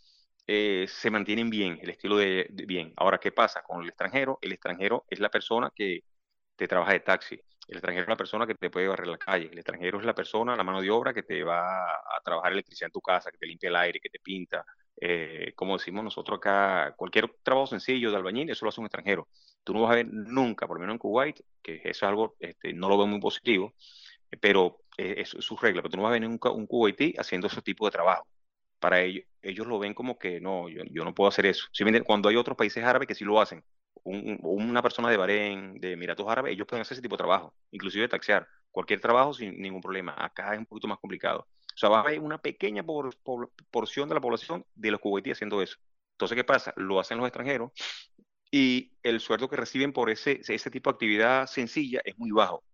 eh, 0.44 0.86
se 0.88 1.08
mantienen 1.08 1.50
bien, 1.50 1.78
el 1.82 1.90
estilo 1.90 2.16
de, 2.16 2.48
bien. 2.50 2.92
Ahora, 2.96 3.18
¿qué 3.18 3.30
pasa 3.30 3.62
con 3.62 3.82
el 3.82 3.88
extranjero? 3.90 4.40
El 4.42 4.50
extranjero 4.50 5.04
es 5.08 5.20
la 5.20 5.28
persona 5.28 5.70
que 5.72 6.00
te 6.56 6.66
trabaja 6.66 6.92
de 6.92 7.00
taxi, 7.00 7.36
el 7.68 7.76
extranjero 7.76 8.02
es 8.02 8.08
la 8.08 8.16
persona 8.16 8.48
que 8.48 8.56
te 8.56 8.68
puede 8.68 8.88
barrer 8.88 9.06
la 9.06 9.18
calle. 9.18 9.48
El 9.52 9.58
extranjero 9.58 10.00
es 10.00 10.04
la 10.04 10.16
persona, 10.16 10.56
la 10.56 10.64
mano 10.64 10.82
de 10.82 10.90
obra 10.90 11.14
que 11.14 11.22
te 11.22 11.44
va 11.44 11.92
a 11.92 12.20
trabajar 12.24 12.50
electricidad 12.50 12.88
en 12.88 12.92
tu 12.92 13.00
casa, 13.00 13.30
que 13.30 13.38
te 13.38 13.46
limpia 13.46 13.68
el 13.68 13.76
aire, 13.76 14.00
que 14.00 14.10
te 14.10 14.18
pinta. 14.18 14.64
Eh, 15.00 15.52
como 15.54 15.78
decimos 15.78 16.02
nosotros 16.02 16.38
acá, 16.38 16.92
cualquier 16.96 17.32
trabajo 17.44 17.68
sencillo 17.68 18.10
de 18.10 18.16
albañil, 18.16 18.50
eso 18.50 18.64
lo 18.64 18.70
hace 18.70 18.80
un 18.80 18.86
extranjero. 18.86 19.28
Tú 19.62 19.74
no 19.74 19.82
vas 19.82 19.92
a 19.92 19.94
ver 19.94 20.08
nunca, 20.10 20.66
por 20.66 20.76
lo 20.76 20.80
menos 20.80 20.94
en 20.94 20.98
Kuwait, 20.98 21.40
que 21.62 21.76
eso 21.76 21.88
es 21.90 22.02
algo, 22.02 22.34
este, 22.40 22.72
no 22.72 22.88
lo 22.88 22.98
veo 22.98 23.06
muy 23.06 23.20
positivo, 23.20 23.74
pero 24.40 24.80
es, 24.96 25.30
su 25.30 25.56
regla, 25.56 25.82
pero 25.82 25.90
tú 25.90 25.96
no 25.96 26.02
vas 26.04 26.10
a 26.10 26.18
ver 26.18 26.22
nunca 26.22 26.50
un 26.50 26.66
kuwaití 26.66 27.14
haciendo 27.18 27.46
ese 27.46 27.62
tipo 27.62 27.86
de 27.86 27.92
trabajo. 27.92 28.26
Para 28.80 29.00
ellos, 29.02 29.24
ellos 29.42 29.66
lo 29.66 29.78
ven 29.78 29.94
como 29.94 30.18
que 30.18 30.40
no, 30.40 30.68
yo, 30.68 30.82
yo 30.90 31.04
no 31.04 31.14
puedo 31.14 31.28
hacer 31.28 31.46
eso. 31.46 31.66
cuando 32.04 32.28
hay 32.28 32.36
otros 32.36 32.56
países 32.56 32.82
árabes 32.84 33.06
que 33.06 33.14
sí 33.14 33.24
lo 33.24 33.40
hacen, 33.40 33.62
una 34.04 34.82
persona 34.82 35.10
de 35.10 35.16
Bahrein, 35.16 35.78
de 35.78 35.92
Emiratos 35.92 36.26
Árabes, 36.28 36.52
ellos 36.52 36.66
pueden 36.66 36.82
hacer 36.82 36.94
ese 36.94 37.02
tipo 37.02 37.16
de 37.16 37.18
trabajo, 37.18 37.54
inclusive 37.70 38.08
taxear 38.08 38.46
cualquier 38.70 39.00
trabajo 39.00 39.34
sin 39.34 39.60
ningún 39.60 39.80
problema. 39.80 40.14
Acá 40.16 40.52
es 40.54 40.58
un 40.58 40.66
poquito 40.66 40.88
más 40.88 40.98
complicado. 40.98 41.46
O 41.74 41.76
sea, 41.76 41.88
va 41.88 41.98
a 41.98 42.00
haber 42.00 42.20
una 42.20 42.38
pequeña 42.38 42.84
porción 43.70 44.08
de 44.08 44.14
la 44.14 44.20
población 44.20 44.64
de 44.74 44.90
los 44.90 45.00
kuwaitíes 45.00 45.36
haciendo 45.36 45.62
eso. 45.62 45.76
Entonces, 46.12 46.36
¿qué 46.36 46.44
pasa? 46.44 46.72
Lo 46.76 47.00
hacen 47.00 47.18
los 47.18 47.26
extranjeros 47.26 47.72
y 48.50 48.92
el 49.02 49.20
sueldo 49.20 49.48
que 49.48 49.56
reciben 49.56 49.92
por 49.92 50.10
ese, 50.10 50.40
ese 50.46 50.70
tipo 50.70 50.90
de 50.90 50.94
actividad 50.94 51.46
sencilla 51.46 52.00
es 52.04 52.18
muy 52.18 52.30
bajo, 52.30 52.64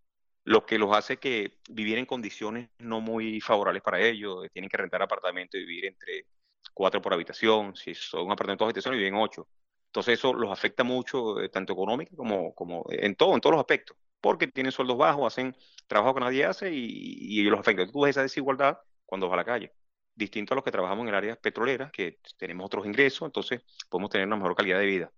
lo 0.46 0.64
que 0.64 0.78
los 0.78 0.96
hace 0.96 1.18
que 1.18 1.58
vivir 1.68 1.98
en 1.98 2.06
condiciones 2.06 2.70
no 2.78 3.00
muy 3.00 3.40
favorables 3.40 3.82
para 3.82 4.00
ellos. 4.00 4.46
Tienen 4.52 4.70
que 4.70 4.76
rentar 4.76 5.02
apartamentos 5.02 5.60
y 5.60 5.64
vivir 5.64 5.86
entre 5.86 6.26
cuatro 6.72 7.02
por 7.02 7.12
habitación. 7.12 7.74
Si 7.74 7.94
son 7.94 8.30
apartamentos 8.30 8.64
de 8.64 8.68
habitación, 8.68 8.96
viven 8.96 9.16
ocho. 9.16 9.48
Entonces 9.86 10.18
eso 10.18 10.32
los 10.32 10.50
afecta 10.52 10.84
mucho, 10.84 11.40
eh, 11.40 11.48
tanto 11.48 11.72
económico 11.72 12.16
como, 12.16 12.54
como 12.54 12.84
en 12.90 13.16
todo, 13.16 13.34
en 13.34 13.40
todos 13.40 13.54
los 13.54 13.60
aspectos, 13.60 13.96
porque 14.20 14.46
tienen 14.46 14.70
sueldos 14.70 14.96
bajos, 14.96 15.26
hacen 15.26 15.56
trabajo 15.88 16.14
que 16.14 16.20
nadie 16.20 16.44
hace 16.44 16.70
y, 16.72 17.40
y 17.40 17.42
los 17.44 17.58
afecta. 17.58 17.86
Tú 17.90 18.02
ves 18.02 18.10
esa 18.10 18.22
desigualdad 18.22 18.78
cuando 19.04 19.26
vas 19.28 19.34
a 19.34 19.38
la 19.38 19.44
calle. 19.44 19.72
Distinto 20.14 20.54
a 20.54 20.56
los 20.56 20.64
que 20.64 20.70
trabajamos 20.70 21.02
en 21.02 21.08
el 21.08 21.14
área 21.16 21.36
petrolera, 21.36 21.90
que 21.90 22.20
tenemos 22.38 22.66
otros 22.66 22.86
ingresos, 22.86 23.26
entonces 23.26 23.62
podemos 23.88 24.10
tener 24.10 24.26
una 24.28 24.36
mejor 24.36 24.54
calidad 24.54 24.78
de 24.78 24.86
vida. 24.86 25.12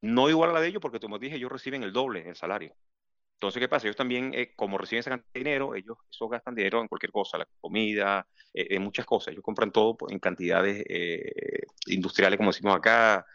No 0.00 0.28
igual 0.28 0.50
a 0.50 0.54
la 0.54 0.60
de 0.60 0.68
ellos, 0.68 0.82
porque 0.82 0.98
como 0.98 1.18
dije, 1.20 1.36
ellos 1.36 1.52
reciben 1.52 1.84
el 1.84 1.92
doble 1.92 2.28
el 2.28 2.34
salario. 2.34 2.74
Entonces, 3.42 3.58
¿qué 3.58 3.68
pasa? 3.68 3.88
Ellos 3.88 3.96
también, 3.96 4.32
eh, 4.34 4.52
como 4.54 4.78
reciben 4.78 5.00
esa 5.00 5.10
cantidad 5.10 5.32
de 5.34 5.40
dinero, 5.40 5.74
ellos 5.74 5.96
eso 6.08 6.28
gastan 6.28 6.54
dinero 6.54 6.80
en 6.80 6.86
cualquier 6.86 7.10
cosa, 7.10 7.38
la 7.38 7.48
comida, 7.60 8.24
eh, 8.54 8.68
en 8.70 8.82
muchas 8.82 9.04
cosas. 9.04 9.32
Ellos 9.32 9.42
compran 9.42 9.72
todo 9.72 9.96
en 10.10 10.20
cantidades 10.20 10.84
eh, 10.88 11.62
industriales, 11.86 12.36
como 12.36 12.50
decimos 12.52 12.76
acá, 12.76 13.26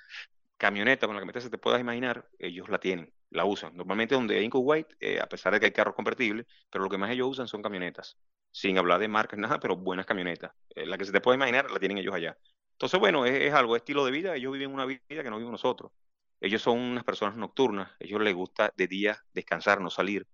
camioneta, 0.57 1.07
con 1.07 1.15
la 1.17 1.21
camioneta 1.21 1.41
se 1.41 1.49
te 1.49 1.57
puedas 1.57 1.81
imaginar, 1.81 2.25
ellos 2.39 2.69
la 2.69 2.79
tienen, 2.79 3.13
la 3.31 3.43
usan. 3.45 3.75
Normalmente 3.75 4.15
donde 4.15 4.37
hay 4.37 4.45
en 4.45 4.51
Kuwait, 4.51 4.87
a 5.21 5.27
pesar 5.27 5.53
de 5.53 5.59
que 5.59 5.65
hay 5.67 5.73
carros 5.73 5.95
convertibles, 5.95 6.45
pero 6.69 6.85
lo 6.85 6.89
que 6.89 6.97
más 6.97 7.11
ellos 7.11 7.27
usan 7.29 7.49
son 7.49 7.61
camionetas. 7.61 8.17
Sin 8.51 8.77
hablar 8.77 8.99
de 9.01 9.09
marcas, 9.09 9.37
nada, 9.39 9.59
pero 9.59 9.75
buenas 9.75 10.05
camionetas. 10.05 10.53
la 10.75 10.97
que 10.97 11.03
se 11.05 11.11
te 11.11 11.19
pueda 11.21 11.35
imaginar, 11.35 11.69
la 11.69 11.79
tienen 11.79 11.97
ellos 11.97 12.15
allá. 12.15 12.37
Entonces, 12.73 12.97
bueno, 12.99 13.25
es, 13.25 13.33
es 13.33 13.53
algo, 13.53 13.75
es 13.75 13.81
estilo 13.81 14.05
de 14.05 14.11
vida. 14.11 14.35
Ellos 14.37 14.53
viven 14.53 14.73
una 14.73 14.85
vida 14.85 15.01
que 15.09 15.23
no 15.29 15.35
vivimos 15.37 15.51
nosotros. 15.51 15.91
Ellos 16.39 16.61
son 16.61 16.79
unas 16.79 17.03
personas 17.03 17.35
nocturnas, 17.35 17.91
ellos 17.99 18.21
les 18.21 18.35
gusta 18.35 18.71
de 18.75 18.87
día 18.87 19.17
descansar, 19.33 19.81
no 19.81 19.89
salir, 19.89 20.27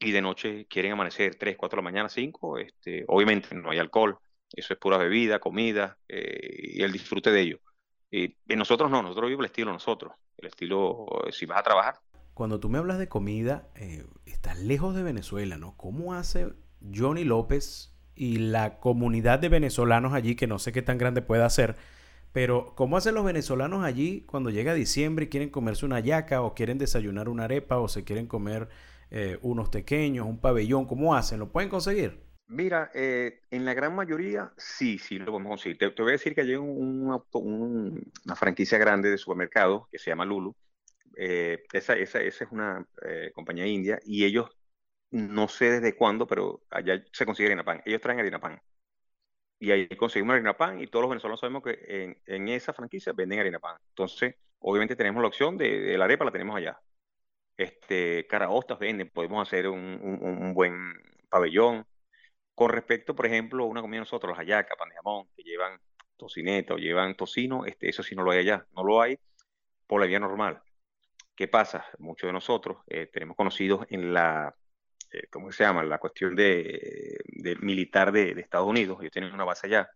y 0.00 0.12
de 0.12 0.22
noche 0.22 0.66
quieren 0.66 0.92
amanecer 0.92 1.34
3, 1.34 1.56
4 1.56 1.76
de 1.76 1.82
la 1.82 1.90
mañana, 1.90 2.08
5. 2.08 2.58
Este, 2.58 3.04
obviamente 3.08 3.54
no 3.54 3.70
hay 3.70 3.78
alcohol, 3.78 4.18
eso 4.52 4.72
es 4.72 4.78
pura 4.78 4.96
bebida, 4.98 5.40
comida 5.40 5.98
eh, 6.08 6.74
y 6.74 6.82
el 6.82 6.92
disfrute 6.92 7.30
de 7.30 7.40
ello. 7.40 7.58
Y, 8.10 8.36
nosotros 8.56 8.90
no, 8.90 9.02
nosotros 9.02 9.26
vivimos 9.26 9.44
el 9.44 9.50
estilo 9.50 9.72
nosotros, 9.72 10.14
el 10.38 10.48
estilo 10.48 11.06
eh, 11.26 11.32
si 11.32 11.46
vas 11.46 11.58
a 11.58 11.62
trabajar. 11.62 11.94
Cuando 12.32 12.60
tú 12.60 12.68
me 12.68 12.78
hablas 12.78 12.98
de 12.98 13.08
comida, 13.08 13.68
eh, 13.74 14.06
estás 14.24 14.58
lejos 14.60 14.94
de 14.94 15.02
Venezuela, 15.02 15.58
¿no? 15.58 15.76
¿Cómo 15.76 16.14
hace 16.14 16.52
Johnny 16.94 17.24
López 17.24 17.94
y 18.14 18.38
la 18.38 18.78
comunidad 18.78 19.40
de 19.40 19.48
venezolanos 19.48 20.12
allí, 20.12 20.36
que 20.36 20.46
no 20.46 20.58
sé 20.58 20.72
qué 20.72 20.82
tan 20.82 20.98
grande 20.98 21.20
pueda 21.20 21.50
ser, 21.50 21.76
pero, 22.40 22.72
¿cómo 22.76 22.96
hacen 22.96 23.16
los 23.16 23.24
venezolanos 23.24 23.84
allí 23.84 24.20
cuando 24.20 24.50
llega 24.50 24.72
diciembre 24.72 25.24
y 25.24 25.28
quieren 25.28 25.50
comerse 25.50 25.84
una 25.84 25.98
yaca 25.98 26.40
o 26.42 26.54
quieren 26.54 26.78
desayunar 26.78 27.28
una 27.28 27.46
arepa 27.46 27.78
o 27.78 27.88
se 27.88 28.04
quieren 28.04 28.28
comer 28.28 28.68
eh, 29.10 29.40
unos 29.42 29.70
pequeños, 29.70 30.24
un 30.24 30.40
pabellón? 30.40 30.86
¿Cómo 30.86 31.16
hacen? 31.16 31.40
¿Lo 31.40 31.50
pueden 31.50 31.68
conseguir? 31.68 32.20
Mira, 32.46 32.92
eh, 32.94 33.40
en 33.50 33.64
la 33.64 33.74
gran 33.74 33.92
mayoría 33.92 34.52
sí, 34.56 35.00
sí 35.00 35.18
lo 35.18 35.32
podemos 35.32 35.50
conseguir. 35.50 35.78
Te, 35.78 36.00
voy 36.00 36.10
a 36.10 36.12
decir 36.12 36.32
que 36.32 36.42
hay 36.42 36.54
un, 36.54 37.10
una 37.32 38.36
franquicia 38.36 38.78
grande 38.78 39.10
de 39.10 39.18
supermercados 39.18 39.88
que 39.90 39.98
se 39.98 40.12
llama 40.12 40.24
Lulu. 40.24 40.54
Eh, 41.16 41.64
esa, 41.72 41.94
esa, 41.94 42.20
esa, 42.20 42.44
es 42.44 42.52
una 42.52 42.86
compañía 43.34 43.66
india 43.66 43.98
y 44.04 44.24
ellos, 44.24 44.48
no 45.10 45.48
sé 45.48 45.72
desde 45.72 45.96
cuándo, 45.96 46.28
pero 46.28 46.62
allá 46.70 47.02
se 47.12 47.26
consigue 47.26 47.48
harina 47.48 47.64
pan. 47.64 47.82
Ellos 47.84 48.00
traen 48.00 48.20
harina 48.20 48.38
pan 48.38 48.62
y 49.58 49.70
ahí 49.72 49.88
conseguimos 49.88 50.34
harina 50.34 50.56
pan 50.56 50.80
y 50.80 50.86
todos 50.86 51.02
los 51.02 51.10
venezolanos 51.10 51.40
sabemos 51.40 51.62
que 51.62 51.78
en, 51.88 52.22
en 52.26 52.48
esa 52.48 52.72
franquicia 52.72 53.12
venden 53.12 53.40
harina 53.40 53.58
pan. 53.58 53.76
Entonces, 53.88 54.36
obviamente 54.60 54.96
tenemos 54.96 55.20
la 55.22 55.28
opción 55.28 55.56
de, 55.58 55.96
la 55.98 56.04
arepa, 56.04 56.24
la 56.24 56.30
tenemos 56.30 56.56
allá. 56.56 56.80
Este, 57.56 58.26
caraostas 58.28 58.78
venden, 58.78 59.10
podemos 59.10 59.46
hacer 59.46 59.68
un, 59.68 59.78
un, 60.02 60.54
buen 60.54 60.94
pabellón. 61.28 61.86
Con 62.54 62.70
respecto, 62.70 63.14
por 63.16 63.26
ejemplo, 63.26 63.64
a 63.64 63.66
una 63.66 63.80
comida 63.80 64.00
nosotros, 64.00 64.30
los 64.30 64.38
hallacas, 64.38 64.76
pan 64.78 64.88
de 64.88 64.94
jamón, 64.96 65.28
que 65.36 65.42
llevan 65.42 65.80
tocineta 66.16 66.74
o 66.74 66.78
llevan 66.78 67.16
tocino, 67.16 67.64
este, 67.64 67.88
eso 67.88 68.02
sí 68.02 68.14
no 68.14 68.22
lo 68.22 68.30
hay 68.30 68.40
allá, 68.40 68.66
no 68.74 68.84
lo 68.84 69.00
hay 69.02 69.18
por 69.86 70.00
la 70.00 70.06
vía 70.06 70.20
normal. 70.20 70.62
¿Qué 71.34 71.48
pasa? 71.48 71.84
Muchos 71.98 72.28
de 72.28 72.32
nosotros 72.32 72.78
eh, 72.88 73.06
tenemos 73.06 73.36
conocidos 73.36 73.86
en 73.90 74.12
la 74.12 74.54
eh, 75.12 75.26
¿cómo 75.30 75.52
se 75.52 75.64
llama? 75.64 75.82
La 75.84 75.98
cuestión 75.98 76.34
de, 76.36 77.18
militar 77.60 78.12
de, 78.12 78.30
Estados 78.40 78.68
Unidos, 78.68 78.98
ellos 79.00 79.12
tienen 79.12 79.32
una 79.32 79.44
base 79.44 79.66
allá, 79.66 79.90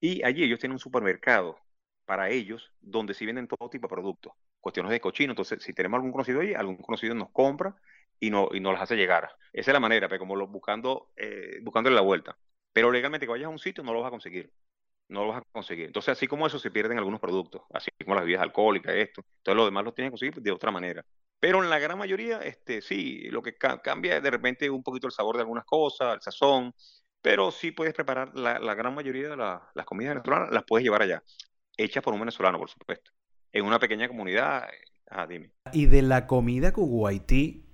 y 0.00 0.22
allí 0.24 0.44
ellos 0.44 0.58
tienen 0.60 0.74
un 0.74 0.78
supermercado 0.80 1.58
para 2.04 2.30
ellos 2.30 2.72
donde 2.80 3.14
sí 3.14 3.26
venden 3.26 3.48
todo 3.48 3.68
tipo 3.70 3.86
de 3.88 3.94
productos, 3.94 4.32
cuestiones 4.60 4.90
de 4.92 5.00
cochino, 5.00 5.32
entonces 5.32 5.62
si 5.62 5.72
tenemos 5.74 5.98
algún 5.98 6.12
conocido 6.12 6.40
ahí, 6.40 6.54
algún 6.54 6.76
conocido 6.78 7.14
nos 7.14 7.30
compra 7.30 7.76
y, 8.20 8.30
no, 8.30 8.48
y 8.52 8.60
nos 8.60 8.72
las 8.74 8.82
hace 8.82 8.96
llegar. 8.96 9.30
Esa 9.52 9.70
es 9.70 9.74
la 9.74 9.80
manera, 9.80 10.08
pero 10.08 10.20
como 10.20 10.36
lo, 10.36 10.46
buscando, 10.48 11.12
eh, 11.16 11.58
buscándole 11.62 11.96
la 11.96 12.02
vuelta. 12.02 12.36
Pero 12.72 12.90
legalmente 12.90 13.26
que 13.26 13.32
vayas 13.32 13.46
a 13.46 13.50
un 13.50 13.58
sitio 13.58 13.84
no 13.84 13.92
lo 13.92 14.00
vas 14.00 14.08
a 14.08 14.10
conseguir 14.10 14.52
no 15.08 15.24
lo 15.24 15.28
vas 15.28 15.38
a 15.38 15.44
conseguir. 15.52 15.86
Entonces, 15.86 16.12
así 16.12 16.26
como 16.26 16.46
eso, 16.46 16.58
se 16.58 16.70
pierden 16.70 16.98
algunos 16.98 17.20
productos, 17.20 17.62
así 17.72 17.90
como 18.04 18.14
las 18.14 18.24
bebidas 18.24 18.42
alcohólicas, 18.42 18.94
esto. 18.94 19.24
Entonces, 19.38 19.56
lo 19.56 19.64
demás 19.64 19.84
lo 19.84 19.92
tienes 19.92 20.10
que 20.10 20.12
conseguir 20.12 20.42
de 20.42 20.50
otra 20.52 20.70
manera. 20.70 21.04
Pero 21.40 21.62
en 21.62 21.70
la 21.70 21.78
gran 21.78 21.98
mayoría, 21.98 22.38
este, 22.40 22.82
sí, 22.82 23.28
lo 23.30 23.42
que 23.42 23.56
cambia 23.56 24.16
es 24.16 24.22
de 24.22 24.30
repente 24.30 24.68
un 24.70 24.82
poquito 24.82 25.06
el 25.06 25.12
sabor 25.12 25.36
de 25.36 25.42
algunas 25.42 25.64
cosas, 25.64 26.14
el 26.14 26.20
sazón, 26.20 26.74
pero 27.22 27.50
sí 27.50 27.70
puedes 27.70 27.94
preparar 27.94 28.34
la, 28.34 28.74
gran 28.74 28.94
mayoría 28.94 29.28
de 29.28 29.36
las 29.36 29.86
comidas 29.86 30.14
venezolanas, 30.14 30.50
las 30.50 30.64
puedes 30.64 30.84
llevar 30.84 31.02
allá, 31.02 31.22
hechas 31.76 32.02
por 32.02 32.14
un 32.14 32.20
venezolano, 32.20 32.58
por 32.58 32.68
supuesto, 32.68 33.12
en 33.52 33.64
una 33.64 33.78
pequeña 33.78 34.08
comunidad. 34.08 34.68
Ah, 35.10 35.26
dime. 35.26 35.52
Y 35.72 35.86
de 35.86 36.02
la 36.02 36.26
comida 36.26 36.72
cuguaití, 36.72 37.64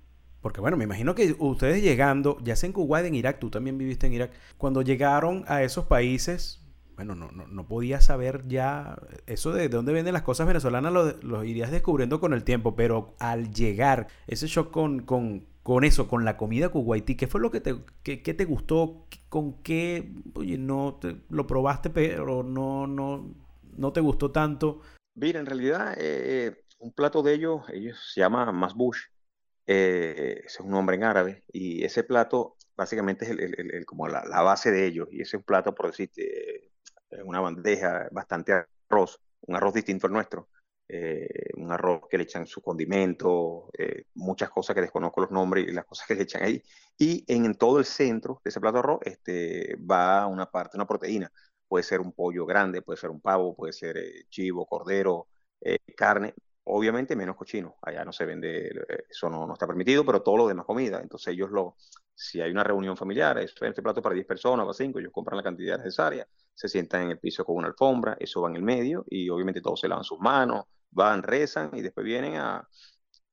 porque 0.41 0.61
bueno, 0.61 0.77
me 0.77 0.83
imagino 0.83 1.15
que 1.15 1.35
ustedes 1.39 1.81
llegando, 1.81 2.37
ya 2.41 2.55
sea 2.55 2.67
en 2.67 2.73
Kuwait, 2.73 3.07
en 3.07 3.15
Irak, 3.15 3.39
tú 3.39 3.49
también 3.49 3.77
viviste 3.77 4.07
en 4.07 4.13
Irak, 4.13 4.31
cuando 4.57 4.83
llegaron 4.83 5.43
a 5.47 5.63
esos 5.63 5.85
países, 5.85 6.64
bueno, 6.95 7.13
no, 7.15 7.31
no, 7.31 7.47
no 7.47 7.67
podía 7.67 7.99
saber 7.99 8.47
ya 8.47 8.97
eso 9.25 9.51
de, 9.51 9.67
dónde 9.67 9.93
vienen 9.93 10.13
las 10.13 10.21
cosas 10.23 10.47
venezolanas, 10.47 10.93
lo, 11.21 11.43
irías 11.43 11.71
descubriendo 11.71 12.19
con 12.19 12.33
el 12.33 12.43
tiempo, 12.43 12.75
pero 12.75 13.15
al 13.19 13.53
llegar, 13.53 14.07
ese 14.27 14.47
shock 14.47 14.71
con, 14.71 15.01
con, 15.01 15.45
con 15.61 15.83
eso, 15.83 16.07
con 16.07 16.23
la 16.23 16.37
comida 16.37 16.69
kuwaití, 16.69 17.15
¿qué 17.15 17.27
fue 17.27 17.41
lo 17.41 17.51
que 17.51 17.59
te, 17.59 17.75
qué, 18.03 18.17
te 18.17 18.45
gustó? 18.45 19.07
¿Con 19.27 19.61
qué, 19.61 20.13
oye, 20.35 20.57
no 20.57 20.97
te, 21.01 21.17
lo 21.29 21.45
probaste, 21.45 21.89
pero 21.89 22.43
no, 22.43 22.87
no, 22.87 23.35
no 23.75 23.93
te 23.93 23.99
gustó 23.99 24.31
tanto? 24.31 24.81
Mira, 25.15 25.39
en 25.39 25.45
realidad, 25.45 25.95
eh, 25.97 26.63
un 26.79 26.93
plato 26.93 27.23
de 27.23 27.33
ellos, 27.33 27.61
ellos 27.73 28.11
se 28.13 28.21
llama 28.21 28.51
masbush, 28.53 28.99
eh, 29.67 30.41
es 30.45 30.59
un 30.61 30.69
nombre 30.69 30.95
en 30.95 31.03
árabe, 31.03 31.43
y 31.51 31.83
ese 31.83 32.03
plato 32.03 32.55
básicamente 32.77 33.25
es 33.25 33.31
el, 33.31 33.85
como 33.85 34.07
la, 34.07 34.23
la, 34.25 34.41
base 34.41 34.71
de 34.71 34.85
ellos, 34.85 35.07
y 35.11 35.21
ese 35.21 35.37
es 35.37 35.39
un 35.39 35.43
plato, 35.43 35.73
por 35.73 35.87
decirte, 35.87 36.71
una 37.23 37.39
bandeja, 37.39 38.07
bastante 38.11 38.53
arroz, 38.89 39.19
un 39.41 39.55
arroz 39.55 39.73
distinto 39.73 40.07
al 40.07 40.13
nuestro, 40.13 40.49
eh, 40.87 41.49
un 41.55 41.71
arroz 41.71 42.01
que 42.09 42.17
le 42.17 42.23
echan 42.25 42.45
su 42.45 42.61
condimento, 42.61 43.69
eh, 43.77 44.05
muchas 44.15 44.49
cosas 44.49 44.75
que 44.75 44.81
desconozco 44.81 45.21
los 45.21 45.31
nombres 45.31 45.67
y 45.67 45.71
las 45.71 45.85
cosas 45.85 46.07
que 46.07 46.15
le 46.15 46.23
echan 46.23 46.43
ahí. 46.43 46.61
Y 46.97 47.23
en, 47.27 47.55
todo 47.55 47.79
el 47.79 47.85
centro 47.85 48.41
de 48.43 48.49
ese 48.49 48.59
plato 48.59 48.75
de 48.75 48.79
arroz 48.79 48.99
este, 49.03 49.75
va 49.77 50.27
una 50.27 50.49
parte, 50.49 50.77
una 50.77 50.87
proteína. 50.87 51.31
Puede 51.67 51.83
ser 51.83 52.01
un 52.01 52.11
pollo 52.13 52.45
grande, 52.45 52.81
puede 52.81 52.97
ser 52.97 53.09
un 53.09 53.21
pavo, 53.21 53.55
puede 53.55 53.73
ser 53.73 53.97
eh, 53.97 54.25
chivo, 54.29 54.65
cordero, 54.67 55.27
carne. 55.95 56.33
Obviamente 56.67 57.15
menos 57.15 57.35
cochino, 57.35 57.75
allá 57.81 58.03
no 58.03 58.11
se 58.11 58.25
vende, 58.25 58.69
eso 59.09 59.29
no, 59.29 59.45
no, 59.45 59.53
está 59.53 59.67
permitido, 59.67 60.03
pero 60.05 60.21
todo 60.21 60.37
lo 60.37 60.47
demás 60.47 60.65
comida. 60.65 60.99
Entonces 61.01 61.33
ellos 61.33 61.51
lo, 61.51 61.75
si 62.13 62.41
hay 62.41 62.51
una 62.51 62.63
reunión 62.63 62.97
familiar, 62.97 63.37
es 63.37 63.53
este 63.59 63.81
plato 63.81 64.01
para 64.01 64.15
10 64.15 64.25
personas 64.25 64.63
o 64.63 64.67
para 64.67 64.73
5, 64.73 64.99
ellos 64.99 65.11
compran 65.13 65.37
la 65.37 65.43
cantidad 65.43 65.77
necesaria, 65.77 66.27
se 66.53 66.67
sientan 66.67 67.03
en 67.03 67.11
el 67.11 67.19
piso 67.19 67.45
con 67.45 67.57
una 67.57 67.67
alfombra, 67.67 68.17
eso 68.19 68.41
va 68.41 68.49
en 68.49 68.55
el 68.55 68.63
medio 68.63 69.05
y 69.09 69.29
obviamente 69.29 69.61
todos 69.61 69.79
se 69.79 69.87
lavan 69.87 70.03
sus 70.03 70.19
manos, 70.19 70.65
van, 70.89 71.21
rezan 71.23 71.71
y 71.73 71.81
después 71.81 72.05
vienen 72.05 72.35
a... 72.37 72.67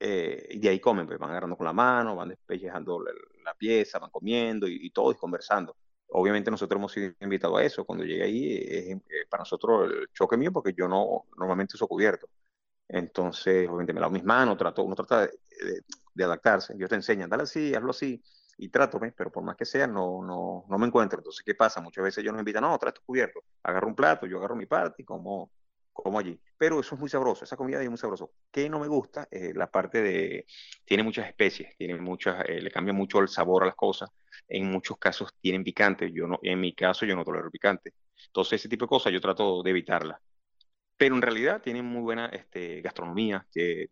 Eh, 0.04 0.48
y 0.50 0.58
de 0.58 0.68
ahí 0.68 0.80
comen, 0.80 1.06
pues 1.06 1.18
van 1.18 1.30
agarrando 1.30 1.56
con 1.56 1.64
la 1.64 1.72
mano, 1.72 2.16
van 2.16 2.30
despellejando 2.30 3.00
la, 3.00 3.54
pieza, 3.54 4.00
van 4.00 4.10
comiendo 4.10 4.66
y, 4.66 4.86
y 4.86 4.90
todos 4.90 5.16
conversando. 5.16 5.76
Obviamente 6.14 6.50
nosotros 6.50 6.78
hemos 6.78 6.92
sido 6.92 7.12
invitados 7.20 7.58
a 7.58 7.64
eso. 7.64 7.84
Cuando 7.84 8.04
llegué 8.04 8.24
ahí, 8.24 8.56
es, 8.56 8.96
eh, 8.96 9.00
para 9.30 9.42
nosotros 9.42 9.90
el 9.90 10.08
choque 10.12 10.36
mío 10.36 10.52
porque 10.52 10.74
yo 10.76 10.88
no 10.88 11.24
normalmente 11.38 11.76
uso 11.76 11.86
cubierto. 11.88 12.28
Entonces, 12.92 13.66
obviamente 13.68 13.94
me 13.94 14.00
lavo 14.00 14.12
mis 14.12 14.24
manos, 14.24 14.58
trato, 14.58 14.82
uno 14.82 14.94
trata 14.94 15.26
de, 16.14 16.24
adaptarse. 16.24 16.74
Ellos 16.74 16.90
te 16.90 16.96
enseñan, 16.96 17.30
dale 17.30 17.44
así, 17.44 17.74
hazlo 17.74 17.90
así 17.90 18.22
y 18.58 18.68
trato, 18.68 19.00
pero 19.16 19.32
por 19.32 19.42
más 19.42 19.56
que 19.56 19.64
sea, 19.64 19.86
no, 19.86 20.22
no, 20.22 20.66
no 20.68 20.78
me 20.78 20.86
encuentro. 20.86 21.18
Entonces, 21.18 21.42
¿qué 21.44 21.54
pasa? 21.54 21.80
Muchas 21.80 22.04
veces 22.04 22.18
ellos 22.18 22.32
nos 22.32 22.40
invitan, 22.40 22.62
no, 22.62 22.78
trae 22.78 22.92
tu 22.92 23.00
cubierto, 23.02 23.40
agarro 23.62 23.88
un 23.88 23.94
plato, 23.94 24.26
yo 24.26 24.36
agarro 24.36 24.54
mi 24.54 24.66
parte 24.66 25.02
y 25.02 25.04
como, 25.06 25.50
como 25.90 26.18
allí. 26.18 26.38
Pero 26.58 26.80
eso 26.80 26.94
es 26.94 27.00
muy 27.00 27.08
sabroso, 27.08 27.44
esa 27.44 27.56
comida 27.56 27.82
es 27.82 27.88
muy 27.88 27.98
sabroso. 27.98 28.32
¿Qué 28.50 28.68
no 28.68 28.78
me 28.78 28.88
gusta? 28.88 29.26
Eh, 29.30 29.52
la 29.54 29.70
parte 29.70 30.02
de, 30.02 30.46
tiene 30.84 31.02
muchas 31.02 31.26
especies, 31.26 31.74
tiene 31.78 31.96
muchas, 31.96 32.44
eh, 32.46 32.60
le 32.60 32.70
cambia 32.70 32.92
mucho 32.92 33.20
el 33.20 33.28
sabor 33.28 33.62
a 33.62 33.66
las 33.66 33.74
cosas. 33.74 34.10
En 34.48 34.70
muchos 34.70 34.98
casos 34.98 35.30
tienen 35.40 35.64
picante, 35.64 36.12
yo 36.12 36.26
no, 36.26 36.38
en 36.42 36.60
mi 36.60 36.74
caso 36.74 37.06
yo 37.06 37.16
no 37.16 37.24
tolero 37.24 37.50
picante. 37.50 37.94
Entonces, 38.26 38.60
ese 38.60 38.68
tipo 38.68 38.84
de 38.84 38.90
cosas 38.90 39.12
yo 39.14 39.20
trato 39.20 39.62
de 39.62 39.70
evitarlas. 39.70 40.20
Pero 41.02 41.16
en 41.16 41.22
realidad 41.22 41.60
tienen 41.60 41.84
muy 41.84 42.00
buena 42.00 42.26
este, 42.26 42.80
gastronomía, 42.80 43.44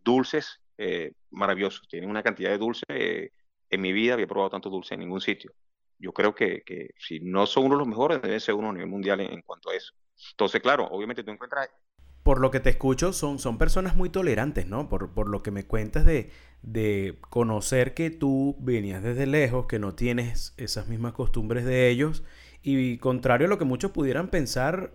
dulces, 0.05 0.61
eh, 0.79 1.15
maravillosos, 1.31 1.89
tienen 1.89 2.09
una 2.09 2.23
cantidad 2.23 2.51
de 2.51 2.59
dulces 2.59 2.87
en 2.89 3.81
mi 3.81 3.93
vida 3.93 4.15
había 4.15 4.29
probado 4.29 4.51
tanto 4.51 4.71
dulce 4.71 4.95
en 4.95 5.01
ningún 5.01 5.21
sitio. 5.21 5.53
Yo 5.99 6.13
creo 6.13 6.37
que, 6.37 6.63
si 7.01 7.19
no 7.19 7.47
son 7.47 7.65
uno 7.65 7.75
de 7.75 7.79
los 7.81 7.89
mejores, 7.89 8.23
debe 8.23 8.39
ser 8.39 8.55
uno 8.55 8.71
a 8.71 8.73
nivel 8.73 8.87
mundial 8.89 9.21
en, 9.21 9.43
cuanto 9.43 9.71
a 9.71 9.75
eso. 9.75 9.93
Entonces, 10.31 10.63
claro, 10.63 10.87
obviamente 10.87 11.25
tú 11.25 11.33
encuentras... 11.33 11.69
por 12.23 12.41
lo 12.41 12.53
que 12.53 12.61
te 12.61 12.71
escucho, 12.71 13.13
son, 13.13 13.41
son 13.41 13.59
personas 13.59 13.97
muy 13.97 14.09
tolerantes, 14.09 14.69
¿no? 14.69 14.89
Por, 14.89 15.13
por 15.13 15.29
lo 15.29 15.43
que 15.43 15.51
me 15.51 15.67
cuentas 15.67 16.05
de, 16.05 16.31
de 16.63 17.19
conocer 17.29 17.93
que 17.93 18.11
tú 18.11 18.55
venías 18.61 19.03
desde 19.03 19.27
lejos, 19.27 19.67
que 19.67 19.81
no 19.81 19.97
tienes 19.97 20.55
esas 20.59 20.87
mismas 20.87 21.15
costumbres 21.15 21.65
de 21.65 21.91
ellos, 21.91 22.23
y 22.63 22.99
contrario 22.99 23.49
a 23.49 23.51
lo 23.51 23.59
que 23.59 23.65
muchos 23.65 23.91
pudieran 23.91 24.29
pensar, 24.29 24.95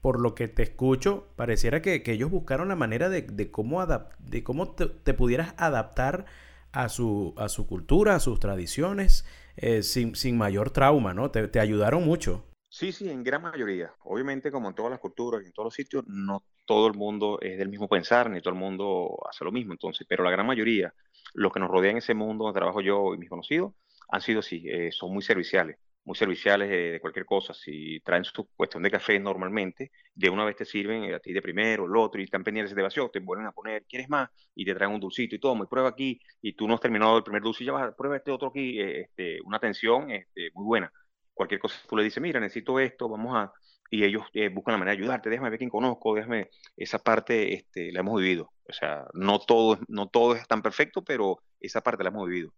por 0.00 0.20
lo 0.20 0.34
que 0.34 0.48
te 0.48 0.62
escucho, 0.62 1.28
pareciera 1.36 1.82
que, 1.82 2.02
ellos 2.06 2.30
buscaron 2.30 2.68
la 2.68 2.76
manera 2.76 3.08
de, 3.08 3.50
cómo, 3.50 3.84
de 4.18 4.42
cómo 4.42 4.74
te, 4.74 5.14
pudieras 5.14 5.54
adaptar 5.58 6.24
a 6.72 6.88
su, 6.88 7.34
a 7.36 7.48
su 7.48 7.66
cultura, 7.66 8.14
a 8.14 8.20
sus 8.20 8.40
tradiciones, 8.40 9.26
eh, 9.56 9.82
sin, 9.82 10.14
sin, 10.14 10.38
mayor 10.38 10.70
trauma, 10.70 11.12
¿no? 11.12 11.30
Te, 11.30 11.60
ayudaron 11.60 12.04
mucho. 12.04 12.44
Sí, 12.68 12.92
sí, 12.92 13.10
en 13.10 13.22
gran 13.22 13.42
mayoría. 13.42 13.92
Obviamente, 14.04 14.50
como 14.50 14.68
en 14.68 14.74
todas 14.74 14.90
las 14.90 15.00
culturas 15.00 15.42
y 15.42 15.46
en 15.46 15.52
todos 15.52 15.66
los 15.66 15.74
sitios, 15.74 16.04
no 16.06 16.44
todo 16.64 16.86
el 16.86 16.94
mundo 16.94 17.38
es 17.42 17.58
del 17.58 17.68
mismo 17.68 17.88
pensar, 17.88 18.30
ni 18.30 18.40
todo 18.40 18.54
el 18.54 18.60
mundo 18.60 19.18
hace 19.28 19.44
lo 19.44 19.50
mismo, 19.50 19.72
entonces, 19.72 20.06
pero 20.08 20.22
la 20.22 20.30
gran 20.30 20.46
mayoría, 20.46 20.94
los 21.34 21.52
que 21.52 21.58
nos 21.58 21.68
rodean 21.68 21.92
en 21.92 21.98
ese 21.98 22.14
mundo 22.14 22.44
donde 22.44 22.58
trabajo 22.58 22.80
yo 22.80 23.12
y 23.12 23.18
mis 23.18 23.28
conocidos, 23.28 23.72
han 24.08 24.20
sido 24.20 24.38
así, 24.38 24.62
eh, 24.68 24.92
son 24.92 25.12
muy 25.12 25.22
serviciales 25.22 25.78
muy 26.04 26.16
serviciales 26.16 26.68
de, 26.68 26.98
cualquier 27.00 27.26
cosa. 27.26 27.54
Si 27.54 28.00
traen 28.00 28.24
su 28.24 28.48
cuestión 28.56 28.82
de 28.82 28.90
café 28.90 29.18
normalmente, 29.18 29.92
de 30.14 30.30
una 30.30 30.44
vez 30.44 30.56
te 30.56 30.64
sirven 30.64 31.04
eh, 31.04 31.14
a 31.14 31.20
ti 31.20 31.32
de 31.32 31.42
primero, 31.42 31.86
el 31.86 31.96
otro, 31.96 32.20
y 32.20 32.24
están 32.24 32.44
pendientes 32.44 32.74
de 32.74 32.82
vacío, 32.82 33.10
te 33.10 33.20
vuelven 33.20 33.46
a 33.46 33.52
poner, 33.52 33.84
¿quieres 33.86 34.08
más? 34.08 34.30
Y 34.54 34.64
te 34.64 34.74
traen 34.74 34.92
un 34.92 35.00
dulcito 35.00 35.34
y 35.34 35.38
todo, 35.38 35.62
y 35.62 35.66
prueba 35.66 35.88
aquí, 35.88 36.20
y 36.42 36.54
tú 36.54 36.66
no 36.66 36.74
has 36.74 36.80
terminado 36.80 37.16
el 37.18 37.24
primer 37.24 37.42
dulce 37.42 37.64
y 37.64 37.66
ya 37.66 37.72
vas, 37.72 37.94
prueba 37.94 38.16
este 38.16 38.30
otro 38.30 38.48
aquí, 38.48 38.80
eh, 38.80 39.02
este, 39.02 39.40
una 39.42 39.58
atención 39.58 40.10
este, 40.10 40.50
muy 40.54 40.64
buena. 40.64 40.92
Cualquier 41.34 41.60
cosa, 41.60 41.76
tú 41.88 41.96
le 41.96 42.04
dices, 42.04 42.22
mira, 42.22 42.40
necesito 42.40 42.78
esto, 42.80 43.08
vamos 43.08 43.36
a... 43.36 43.52
Y 43.92 44.04
ellos 44.04 44.22
eh, 44.34 44.48
buscan 44.50 44.72
la 44.74 44.78
manera 44.78 44.94
de 44.96 45.02
ayudarte, 45.02 45.30
déjame 45.30 45.50
ver 45.50 45.58
quién 45.58 45.70
conozco, 45.70 46.14
déjame... 46.14 46.50
Esa 46.76 46.98
parte 46.98 47.54
este, 47.54 47.92
la 47.92 48.00
hemos 48.00 48.20
vivido. 48.20 48.52
O 48.68 48.72
sea, 48.72 49.06
no 49.14 49.38
todo, 49.40 49.78
no 49.88 50.08
todo 50.08 50.36
es 50.36 50.46
tan 50.46 50.62
perfecto, 50.62 51.02
pero 51.02 51.42
esa 51.60 51.80
parte 51.82 52.04
la 52.04 52.10
hemos 52.10 52.28
vivido. 52.28 52.52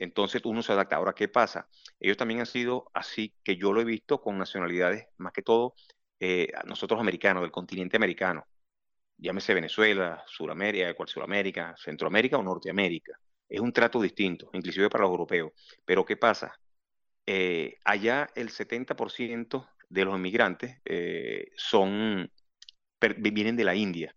Entonces 0.00 0.42
uno 0.44 0.62
se 0.62 0.72
adapta. 0.72 0.96
Ahora, 0.96 1.12
¿qué 1.14 1.28
pasa? 1.28 1.68
Ellos 2.00 2.16
también 2.16 2.40
han 2.40 2.46
sido 2.46 2.90
así 2.94 3.34
que 3.44 3.56
yo 3.56 3.72
lo 3.72 3.82
he 3.82 3.84
visto 3.84 4.20
con 4.20 4.38
nacionalidades, 4.38 5.06
más 5.18 5.32
que 5.32 5.42
todo, 5.42 5.74
eh, 6.18 6.48
nosotros 6.66 6.98
americanos, 7.00 7.42
del 7.42 7.52
continente 7.52 7.96
americano. 7.96 8.46
Llámese 9.18 9.54
Venezuela, 9.54 10.24
Sudamérica, 10.26 10.94
cual 10.94 11.08
Sudamérica, 11.08 11.74
Centroamérica 11.76 12.38
o 12.38 12.42
Norteamérica. 12.42 13.12
Es 13.48 13.60
un 13.60 13.72
trato 13.72 14.00
distinto, 14.00 14.50
inclusive 14.54 14.88
para 14.88 15.02
los 15.04 15.10
europeos. 15.10 15.52
Pero 15.84 16.04
¿qué 16.04 16.16
pasa? 16.16 16.58
Eh, 17.26 17.76
allá 17.84 18.28
el 18.34 18.50
70% 18.50 19.68
de 19.90 20.04
los 20.04 20.16
inmigrantes 20.16 20.80
eh, 20.86 21.50
son, 21.56 22.30
vienen 23.18 23.56
de 23.56 23.64
la 23.64 23.74
India. 23.74 24.16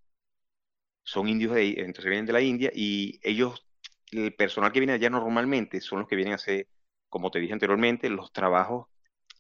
Son 1.03 1.27
indios, 1.27 1.53
de, 1.55 1.71
entonces 1.79 2.05
vienen 2.05 2.25
de 2.25 2.33
la 2.33 2.41
India 2.41 2.71
y 2.73 3.19
ellos 3.23 3.65
el 4.13 4.33
personal 4.35 4.71
que 4.71 4.79
viene 4.79 4.93
allá 4.93 5.09
normalmente 5.09 5.81
son 5.81 5.99
los 5.99 6.07
que 6.07 6.15
vienen 6.15 6.33
a 6.33 6.35
hacer, 6.35 6.67
como 7.09 7.31
te 7.31 7.39
dije 7.39 7.53
anteriormente, 7.53 8.09
los 8.09 8.31
trabajos 8.31 8.87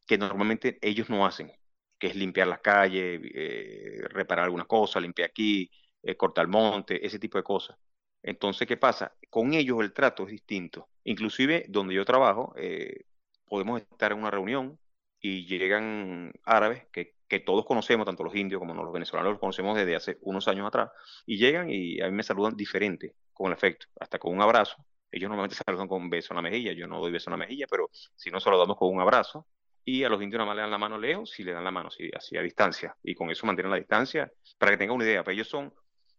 que 0.07 0.17
normalmente 0.17 0.77
ellos 0.81 1.09
no 1.09 1.25
hacen, 1.25 1.51
que 1.97 2.07
es 2.07 2.15
limpiar 2.15 2.47
las 2.47 2.59
calles, 2.59 3.21
eh, 3.23 4.01
reparar 4.09 4.45
algunas 4.45 4.67
cosas, 4.67 5.01
limpiar 5.01 5.29
aquí, 5.29 5.71
eh, 6.01 6.15
cortar 6.17 6.47
monte, 6.47 7.05
ese 7.05 7.19
tipo 7.19 7.37
de 7.37 7.43
cosas. 7.43 7.77
Entonces, 8.21 8.67
¿qué 8.67 8.77
pasa? 8.77 9.13
Con 9.29 9.53
ellos 9.53 9.81
el 9.81 9.93
trato 9.93 10.23
es 10.23 10.29
distinto. 10.29 10.89
Inclusive 11.03 11.65
donde 11.69 11.93
yo 11.95 12.05
trabajo, 12.05 12.53
eh, 12.57 13.05
podemos 13.45 13.81
estar 13.81 14.11
en 14.11 14.19
una 14.19 14.31
reunión 14.31 14.79
y 15.19 15.45
llegan 15.45 16.33
árabes 16.43 16.85
que, 16.91 17.15
que, 17.27 17.39
todos 17.39 17.65
conocemos, 17.65 18.05
tanto 18.05 18.23
los 18.23 18.35
indios 18.35 18.59
como 18.59 18.73
los 18.73 18.93
venezolanos 18.93 19.33
los 19.33 19.39
conocemos 19.39 19.77
desde 19.77 19.95
hace 19.95 20.17
unos 20.21 20.47
años 20.47 20.67
atrás, 20.67 20.91
y 21.25 21.37
llegan 21.37 21.69
y 21.69 22.01
a 22.01 22.07
mí 22.07 22.11
me 22.11 22.23
saludan 22.23 22.55
diferente, 22.55 23.15
con 23.33 23.47
el 23.47 23.53
efecto, 23.53 23.87
hasta 23.99 24.19
con 24.19 24.33
un 24.33 24.41
abrazo. 24.41 24.75
Ellos 25.11 25.29
normalmente 25.29 25.55
saludan 25.63 25.87
con 25.87 26.01
un 26.01 26.09
beso 26.09 26.33
en 26.33 26.37
la 26.37 26.41
mejilla, 26.41 26.73
yo 26.73 26.87
no 26.87 26.99
doy 26.99 27.11
beso 27.11 27.29
en 27.29 27.33
la 27.33 27.45
mejilla, 27.45 27.67
pero 27.69 27.89
si 27.91 28.31
no 28.31 28.39
saludamos 28.39 28.77
con 28.77 28.93
un 28.93 29.01
abrazo, 29.01 29.47
y 29.85 30.03
a 30.03 30.09
los 30.09 30.21
indios 30.21 30.39
nada 30.39 30.47
más 30.47 30.55
le 30.55 30.61
dan 30.61 30.71
la 30.71 30.77
mano 30.77 30.97
lejos, 30.97 31.39
y 31.39 31.43
le 31.43 31.53
dan 31.53 31.63
la 31.63 31.71
mano 31.71 31.89
así, 31.89 32.09
así 32.15 32.37
a 32.37 32.41
distancia, 32.41 32.95
y 33.03 33.13
con 33.15 33.29
eso 33.29 33.45
mantienen 33.45 33.71
la 33.71 33.77
distancia, 33.77 34.31
para 34.57 34.71
que 34.71 34.77
tengan 34.77 34.95
una 34.95 35.05
idea, 35.05 35.23
pero 35.23 35.25
pues 35.25 35.35
ellos 35.35 35.49
son, 35.49 35.73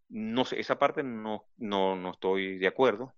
no 0.09 0.45
sé, 0.45 0.61
esa 0.61 0.79
parte 0.79 1.03
no, 1.03 1.47
no, 1.57 1.97
no 1.97 2.11
estoy 2.13 2.59
de 2.59 2.67
acuerdo, 2.69 3.15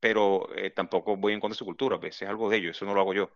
pero 0.00 0.48
eh, 0.56 0.70
tampoco 0.70 1.16
voy 1.16 1.32
en 1.32 1.40
contra 1.40 1.54
de 1.54 1.58
su 1.58 1.64
cultura, 1.64 2.00
pues 2.00 2.20
es 2.20 2.28
algo 2.28 2.48
de 2.50 2.56
ellos, 2.56 2.76
eso 2.76 2.86
no 2.86 2.94
lo 2.94 3.00
hago 3.00 3.14
yo 3.14 3.30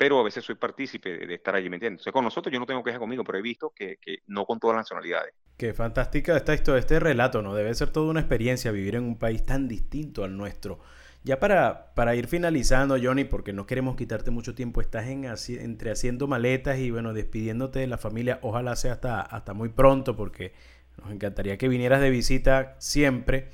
pero 0.00 0.18
a 0.18 0.22
veces 0.22 0.42
soy 0.42 0.54
partícipe 0.54 1.26
de, 1.26 1.34
estar 1.34 1.54
allí, 1.54 1.68
¿me 1.68 1.76
entiendes? 1.76 1.98
Entonces, 1.98 2.12
con 2.14 2.24
nosotros 2.24 2.50
yo 2.50 2.58
no 2.58 2.64
tengo 2.64 2.82
queja 2.82 2.98
conmigo, 2.98 3.22
pero 3.22 3.36
he 3.36 3.42
visto 3.42 3.70
que, 3.76 3.98
no 4.28 4.46
con 4.46 4.58
todas 4.58 4.74
las 4.76 4.84
nacionalidades. 4.84 5.34
Qué 5.58 5.74
fantástica 5.74 6.38
está 6.38 6.54
esto, 6.54 6.74
este 6.78 6.98
relato, 6.98 7.42
¿no? 7.42 7.54
Debe 7.54 7.74
ser 7.74 7.90
toda 7.90 8.10
una 8.10 8.20
experiencia 8.20 8.72
vivir 8.72 8.96
en 8.96 9.04
un 9.04 9.18
país 9.18 9.44
tan 9.44 9.68
distinto 9.68 10.24
al 10.24 10.38
nuestro. 10.38 10.80
Ya 11.22 11.38
para, 11.38 11.92
para 11.94 12.14
ir 12.14 12.28
finalizando, 12.28 12.96
Johnny, 12.98 13.24
porque 13.24 13.52
no 13.52 13.66
queremos 13.66 13.94
quitarte 13.94 14.30
mucho 14.30 14.54
tiempo, 14.54 14.80
estás 14.80 15.06
en, 15.06 15.26
entre 15.60 15.90
haciendo 15.90 16.26
maletas 16.26 16.78
y 16.78 16.90
bueno, 16.90 17.12
despidiéndote 17.12 17.80
de 17.80 17.86
la 17.86 17.98
familia. 17.98 18.38
Ojalá 18.40 18.76
sea 18.76 18.94
hasta, 18.94 19.20
hasta 19.20 19.52
muy 19.52 19.68
pronto, 19.68 20.16
porque 20.16 20.54
nos 20.96 21.12
encantaría 21.12 21.58
que 21.58 21.68
vinieras 21.68 22.00
de 22.00 22.08
visita 22.08 22.74
siempre. 22.78 23.50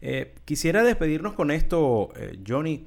Eh, 0.00 0.34
quisiera 0.46 0.82
despedirnos 0.82 1.34
con 1.34 1.50
esto, 1.50 2.10
eh, 2.16 2.38
Johnny. 2.48 2.86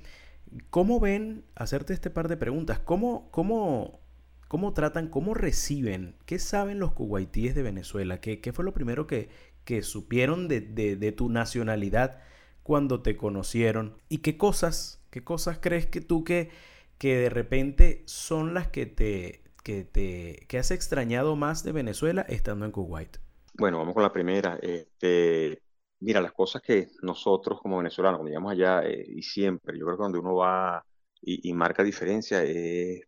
¿Cómo 0.69 0.99
ven, 0.99 1.45
hacerte 1.55 1.93
este 1.93 2.09
par 2.09 2.27
de 2.27 2.37
preguntas, 2.37 2.79
cómo, 2.79 3.29
cómo, 3.31 3.99
cómo 4.47 4.73
tratan, 4.73 5.07
cómo 5.07 5.33
reciben, 5.33 6.15
qué 6.25 6.39
saben 6.39 6.79
los 6.79 6.93
kuwaitíes 6.93 7.55
de 7.55 7.63
Venezuela? 7.63 8.19
¿Qué, 8.19 8.39
qué 8.41 8.53
fue 8.53 8.65
lo 8.65 8.73
primero 8.73 9.07
que, 9.07 9.29
que 9.65 9.81
supieron 9.81 10.47
de, 10.47 10.61
de, 10.61 11.11
tu 11.11 11.29
nacionalidad 11.29 12.19
cuando 12.61 13.01
te 13.01 13.17
conocieron? 13.17 13.97
¿Y 14.09 14.19
qué 14.19 14.37
cosas, 14.37 15.01
qué 15.09 15.23
cosas 15.23 15.57
crees 15.59 15.87
que 15.87 16.01
tú 16.01 16.23
que, 16.23 16.49
que 16.97 17.17
de 17.17 17.29
repente 17.29 18.03
son 18.05 18.53
las 18.53 18.67
que 18.67 18.85
te, 18.85 19.43
que 19.63 19.83
te 19.83 20.45
que 20.47 20.57
has 20.57 20.71
extrañado 20.71 21.35
más 21.35 21.63
de 21.63 21.71
Venezuela 21.71 22.21
estando 22.23 22.65
en 22.65 22.71
Kuwait? 22.71 23.17
Bueno, 23.55 23.77
vamos 23.77 23.93
con 23.93 24.03
la 24.03 24.11
primera. 24.11 24.57
Este, 24.61 25.59
Mira, 26.03 26.19
las 26.19 26.33
cosas 26.33 26.61
que 26.61 26.89
nosotros 27.01 27.61
como 27.61 27.77
venezolanos, 27.77 28.17
cuando 28.19 28.29
llegamos 28.29 28.51
allá 28.51 28.83
eh, 28.83 29.05
y 29.07 29.21
siempre, 29.23 29.77
yo 29.79 29.85
creo 29.85 29.97
que 29.97 30.03
donde 30.03 30.19
uno 30.19 30.35
va 30.35 30.85
y, 31.21 31.53
marca 31.53 31.81
diferencia 31.81 32.43
es 32.43 33.01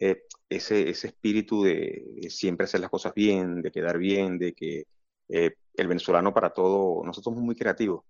eh, 0.00 0.24
ese, 0.48 0.90
ese 0.90 1.06
espíritu 1.08 1.62
de, 1.62 2.26
siempre 2.28 2.64
hacer 2.64 2.80
las 2.80 2.90
cosas 2.90 3.14
bien, 3.14 3.62
de 3.62 3.70
quedar 3.70 3.98
bien, 3.98 4.38
de 4.38 4.54
que 4.54 4.86
eh, 5.28 5.54
el 5.74 5.86
venezolano 5.88 6.34
para 6.34 6.50
todo, 6.50 7.04
nosotros 7.04 7.32
somos 7.32 7.42
muy 7.44 7.54
creativos. 7.54 8.04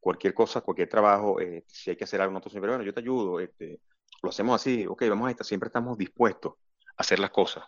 Cualquier 0.00 0.34
cosa, 0.34 0.62
cualquier 0.62 0.88
trabajo, 0.88 1.36
si 1.68 1.90
hay 1.90 1.96
que 1.96 2.04
hacer 2.04 2.20
algo, 2.20 2.32
nosotros 2.32 2.52
siempre, 2.52 2.70
bueno, 2.70 2.84
yo 2.84 2.92
te 2.92 3.00
ayudo, 3.00 3.38
este, 3.38 3.80
lo 4.22 4.30
hacemos 4.30 4.60
así, 4.60 4.86
ok, 4.88 5.04
vamos 5.08 5.28
a 5.28 5.30
estar, 5.30 5.46
siempre 5.46 5.68
estamos 5.68 5.96
dispuestos 5.96 6.54
a 6.96 7.02
hacer 7.02 7.20
las 7.20 7.30
cosas. 7.30 7.64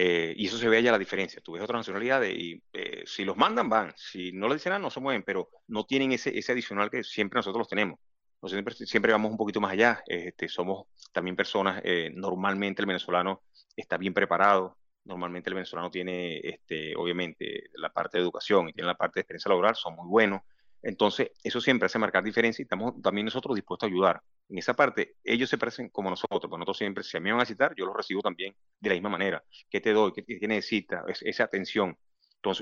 Eh, 0.00 0.32
y 0.36 0.46
eso 0.46 0.56
se 0.58 0.68
ve 0.68 0.76
allá 0.76 0.92
la 0.92 0.98
diferencia. 0.98 1.42
Tú 1.42 1.54
ves 1.54 1.62
otras 1.64 1.80
nacionalidades 1.80 2.32
y 2.32 2.62
eh, 2.72 3.02
si 3.04 3.24
los 3.24 3.36
mandan, 3.36 3.68
van. 3.68 3.92
Si 3.96 4.30
no 4.30 4.46
lo 4.46 4.54
dicen 4.54 4.70
nada, 4.70 4.78
no 4.78 4.90
se 4.90 5.00
mueven, 5.00 5.24
pero 5.24 5.50
no 5.66 5.86
tienen 5.86 6.12
ese, 6.12 6.38
ese 6.38 6.52
adicional 6.52 6.88
que 6.88 7.02
siempre 7.02 7.38
nosotros 7.38 7.62
los 7.62 7.68
tenemos. 7.68 7.98
Nosotros 8.40 8.52
siempre, 8.52 8.86
siempre 8.86 9.10
vamos 9.10 9.32
un 9.32 9.36
poquito 9.36 9.60
más 9.60 9.72
allá. 9.72 10.04
Este, 10.06 10.48
somos 10.48 10.86
también 11.12 11.34
personas, 11.34 11.80
eh, 11.82 12.12
normalmente 12.14 12.80
el 12.80 12.86
venezolano 12.86 13.42
está 13.74 13.96
bien 13.96 14.14
preparado. 14.14 14.76
Normalmente 15.04 15.50
el 15.50 15.54
venezolano 15.54 15.90
tiene, 15.90 16.38
este, 16.44 16.94
obviamente, 16.94 17.64
la 17.74 17.92
parte 17.92 18.18
de 18.18 18.22
educación 18.22 18.68
y 18.68 18.72
tiene 18.74 18.86
la 18.86 18.96
parte 18.96 19.14
de 19.18 19.22
experiencia 19.22 19.48
laboral, 19.48 19.74
son 19.74 19.96
muy 19.96 20.06
buenos. 20.06 20.42
Entonces, 20.80 21.32
eso 21.42 21.60
siempre 21.60 21.86
hace 21.86 21.98
marcar 21.98 22.22
diferencia 22.22 22.62
y 22.62 22.66
estamos 22.66 23.02
también 23.02 23.24
nosotros 23.24 23.56
dispuestos 23.56 23.88
a 23.88 23.90
ayudar. 23.90 24.22
En 24.48 24.58
esa 24.58 24.74
parte, 24.74 25.16
ellos 25.22 25.50
se 25.50 25.58
parecen 25.58 25.90
como 25.90 26.10
nosotros, 26.10 26.42
pero 26.42 26.56
nosotros 26.58 26.78
siempre, 26.78 27.04
si 27.04 27.16
a 27.16 27.20
mí 27.20 27.24
me 27.24 27.32
van 27.32 27.42
a 27.42 27.46
citar, 27.46 27.74
yo 27.76 27.84
los 27.84 27.96
recibo 27.96 28.22
también 28.22 28.54
de 28.80 28.88
la 28.88 28.94
misma 28.94 29.10
manera. 29.10 29.44
¿Qué 29.68 29.80
te 29.80 29.92
doy? 29.92 30.12
¿Qué, 30.12 30.24
qué 30.24 30.48
necesitas? 30.48 31.04
esa 31.22 31.44
atención. 31.44 31.96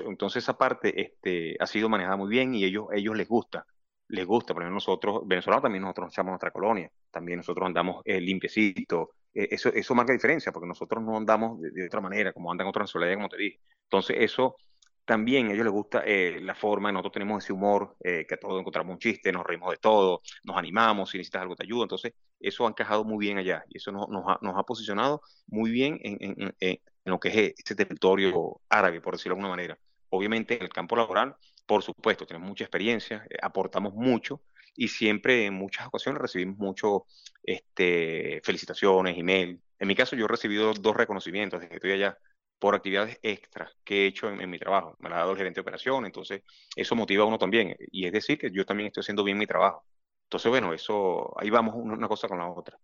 Entonces, 0.05 0.43
esa 0.43 0.57
parte 0.57 0.99
este, 0.99 1.55
ha 1.59 1.67
sido 1.67 1.87
manejada 1.89 2.17
muy 2.17 2.29
bien 2.29 2.53
y 2.55 2.63
ellos, 2.65 2.87
ellos 2.91 3.15
les 3.15 3.27
gusta. 3.27 3.65
Les 4.09 4.25
gusta, 4.25 4.53
por 4.53 4.63
ejemplo, 4.63 4.75
nosotros, 4.75 5.21
venezolanos 5.25 5.63
también 5.63 5.81
nosotros 5.81 6.05
nos 6.05 6.13
echamos 6.13 6.31
nuestra 6.31 6.51
colonia, 6.51 6.89
también 7.11 7.37
nosotros 7.37 7.67
andamos 7.67 8.01
eh, 8.05 8.21
limpiecito, 8.21 9.11
eh, 9.33 9.49
eso, 9.51 9.69
eso 9.69 9.93
marca 9.93 10.13
diferencia, 10.13 10.51
porque 10.51 10.67
nosotros 10.67 11.03
no 11.03 11.17
andamos 11.17 11.59
de, 11.61 11.85
otra 11.85 12.01
manera, 12.01 12.31
como 12.33 12.51
andan 12.51 12.67
otras 12.67 12.83
nacionalidades, 12.83 13.17
como 13.17 13.29
te 13.29 13.37
dije. 13.37 13.59
Entonces, 13.83 14.17
eso 14.19 14.55
también 15.07 15.47
a 15.47 15.53
ellos 15.53 15.63
les 15.63 15.71
gusta 15.71 16.03
eh, 16.05 16.41
la 16.41 16.53
forma, 16.53 16.91
nosotros 16.91 17.13
tenemos 17.13 17.41
ese 17.41 17.53
humor, 17.53 17.95
eh, 18.03 18.25
que 18.27 18.35
a 18.35 18.37
todos 18.37 18.59
encontramos 18.59 18.91
un 18.91 18.99
chiste, 18.99 19.31
nos 19.31 19.45
reímos 19.45 19.71
de 19.71 19.77
todo, 19.77 20.21
nos 20.43 20.57
animamos, 20.57 21.09
si 21.09 21.17
necesitas 21.17 21.43
algo 21.43 21.55
te 21.55 21.63
ayuda. 21.63 21.83
Entonces, 21.83 22.13
eso 22.41 22.65
ha 22.65 22.69
encajado 22.69 23.05
muy 23.05 23.25
bien 23.25 23.37
allá 23.37 23.63
y 23.69 23.77
eso 23.77 23.93
nos, 23.93 24.07
ha, 24.27 24.63
posicionado 24.63 25.21
muy 25.47 25.71
bien 25.71 25.97
en, 26.03 26.53
lo 27.05 27.19
que 27.21 27.29
es 27.29 27.53
este 27.57 27.73
territorio 27.73 28.59
árabe, 28.67 28.99
por 28.99 29.13
decirlo 29.13 29.35
de 29.35 29.39
alguna 29.39 29.55
manera. 29.55 29.79
Obviamente, 30.09 30.57
en 30.57 30.63
el 30.63 30.69
campo 30.69 30.97
laboral, 30.97 31.37
por 31.65 31.83
supuesto, 31.83 32.25
tenemos 32.25 32.49
mucha 32.49 32.65
experiencia, 32.65 33.25
eh, 33.29 33.37
aportamos 33.41 33.93
mucho 33.93 34.41
y 34.75 34.89
siempre 34.89 35.45
en 35.45 35.53
muchas 35.53 35.87
ocasiones 35.87 36.21
recibimos 36.21 36.57
mucho 36.57 37.05
este, 37.43 38.41
felicitaciones, 38.43 39.17
email. 39.17 39.61
En 39.79 39.87
mi 39.87 39.95
caso, 39.95 40.17
yo 40.17 40.25
he 40.25 40.27
recibido 40.27 40.73
dos 40.73 40.97
reconocimientos 40.97 41.61
desde 41.61 41.69
que 41.69 41.75
estoy 41.75 41.91
allá 41.93 42.17
por 42.59 42.75
actividades 42.75 43.19
extras 43.21 43.75
que 43.83 44.03
he 44.03 44.07
hecho 44.07 44.29
en, 44.29 44.49
mi 44.49 44.59
trabajo. 44.59 44.95
Me 44.99 45.09
la 45.09 45.17
ha 45.17 45.19
dado 45.19 45.31
el 45.31 45.37
gerente 45.37 45.57
de 45.59 45.61
operación, 45.61 46.05
entonces 46.05 46.43
eso 46.75 46.95
motiva 46.95 47.23
a 47.23 47.27
uno 47.27 47.37
también. 47.37 47.75
Y 47.91 48.05
es 48.05 48.11
decir, 48.13 48.37
que 48.39 48.51
yo 48.51 48.65
también 48.65 48.87
estoy 48.87 49.01
haciendo 49.01 49.23
bien 49.23 49.37
mi 49.37 49.47
trabajo. 49.47 49.85
Entonces, 50.23 50.49
bueno, 50.49 50.73
eso, 50.73 51.33
ahí 51.39 51.49
vamos 51.49 51.75
una 51.75 52.07
cosa 52.07 52.27
con 52.27 52.39
la 52.39 52.49
otra. 52.49 52.77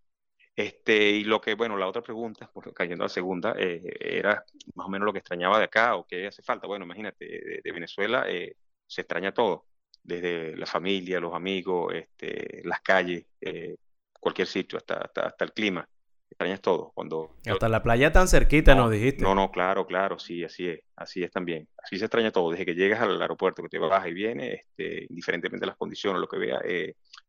Este, 0.56 1.10
y 1.10 1.24
lo 1.24 1.42
que, 1.42 1.56
bueno, 1.56 1.78
la 1.78 1.88
otra 1.88 2.04
pregunta, 2.04 2.52
cayendo 2.76 3.04
a 3.04 3.08
la 3.08 3.10
segunda, 3.10 3.56
eh, 3.58 3.82
era 4.00 4.44
más 4.76 4.88
o 4.88 4.90
menos 4.90 5.06
lo 5.06 5.14
que 5.14 5.20
extrañaba 5.20 5.58
de 5.58 5.66
acá 5.66 5.96
o 5.96 6.06
qué 6.06 6.28
hace 6.28 6.44
falta. 6.44 6.68
Bueno, 6.68 6.86
imagínate, 6.86 7.62
de, 7.64 7.72
Venezuela 7.72 8.26
eh, 8.30 8.56
se 8.86 9.02
extraña 9.02 9.34
todo, 9.34 9.66
desde 10.04 10.56
la 10.58 10.66
familia, 10.66 11.20
los 11.20 11.34
amigos, 11.34 11.94
este, 11.96 12.62
las 12.66 12.82
calles, 12.82 13.26
eh, 13.42 13.78
cualquier 14.20 14.48
sitio, 14.48 14.78
hasta, 14.78 14.98
hasta, 14.98 15.46
el 15.46 15.54
clima. 15.54 15.88
Extrañas 16.34 16.62
todo. 16.62 16.92
Cuando, 16.96 17.36
hasta 17.46 17.70
la 17.70 17.84
playa 17.84 18.12
tan 18.12 18.28
cerquita, 18.28 18.74
no, 18.74 18.84
nos 18.84 18.92
dijiste. 18.92 19.24
No, 19.24 19.36
no, 19.36 19.52
claro, 19.52 19.86
claro, 19.86 20.18
sí, 20.18 20.44
así 20.44 20.68
es, 20.68 20.80
así 20.96 21.24
es 21.24 21.30
también. 21.30 21.70
Así 21.78 22.00
se 22.00 22.06
extraña 22.06 22.32
todo. 22.32 22.50
Desde 22.50 22.66
que 22.66 22.74
llegas 22.74 23.02
al 23.02 23.22
aeropuerto, 23.22 23.62
que 23.62 23.70
te 23.70 23.78
vas 23.78 24.08
y 24.08 24.14
vienes, 24.14 24.62
este, 24.62 25.06
indiferentemente 25.10 25.62
de 25.62 25.68
las 25.68 25.78
condiciones, 25.78 26.20
lo 26.20 26.28
que 26.28 26.38
veas, 26.38 26.62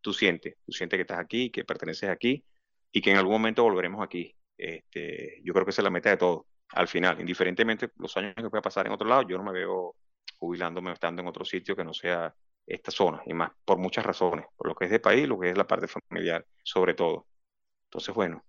tú 0.01 0.14
sientes, 0.14 0.57
tú 0.64 0.73
sientes 0.73 0.97
que 0.97 1.03
estás 1.03 1.19
aquí, 1.19 1.51
que 1.51 1.64
perteneces 1.64 2.09
aquí 2.09 2.43
y 2.90 3.03
que 3.03 3.11
en 3.11 3.19
algún 3.19 3.35
momento 3.35 3.62
volveremos 3.62 4.03
aquí. 4.03 4.35
Este, 4.57 5.43
yo 5.45 5.53
creo 5.53 5.67
que 5.67 5.71
esa 5.71 5.83
es 5.83 5.85
la 5.85 5.90
meta 5.90 6.09
de 6.09 6.17
todo. 6.17 6.47
Al 6.71 6.88
final, 6.88 7.21
indiferentemente 7.21 7.90
los 7.99 8.17
años 8.17 8.35
que 8.35 8.49
pueda 8.49 8.62
pasar 8.62 8.87
en 8.87 8.93
otro 8.93 9.07
lado, 9.07 9.23
yo 9.29 9.37
no 9.37 9.45
me 9.45 9.53
veo 9.53 9.97
jubilándome 10.38 10.90
o 10.90 10.95
estando 10.95 11.21
en 11.21 11.29
otro 11.29 11.45
sitio 11.45 11.77
que 11.77 11.85
no 11.85 11.93
sea 11.93 12.35
esta 12.67 12.90
zona, 12.90 13.23
y 13.27 13.35
más 13.35 13.53
por 13.67 13.77
muchas 13.77 14.07
razones, 14.07 14.47
por 14.57 14.69
lo 14.69 14.75
que 14.75 14.87
es 14.87 14.90
de 14.90 14.99
país, 14.99 15.29
lo 15.29 15.38
que 15.38 15.51
es 15.51 15.59
la 15.59 15.67
parte 15.67 15.87
familiar, 15.87 16.47
sobre 16.62 16.95
todo. 16.95 17.27
Entonces, 17.85 18.14
bueno, 18.14 18.43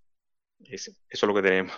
eso 0.70 0.92
es 1.10 1.24
lo 1.24 1.34
que 1.34 1.42
tenemos. 1.42 1.74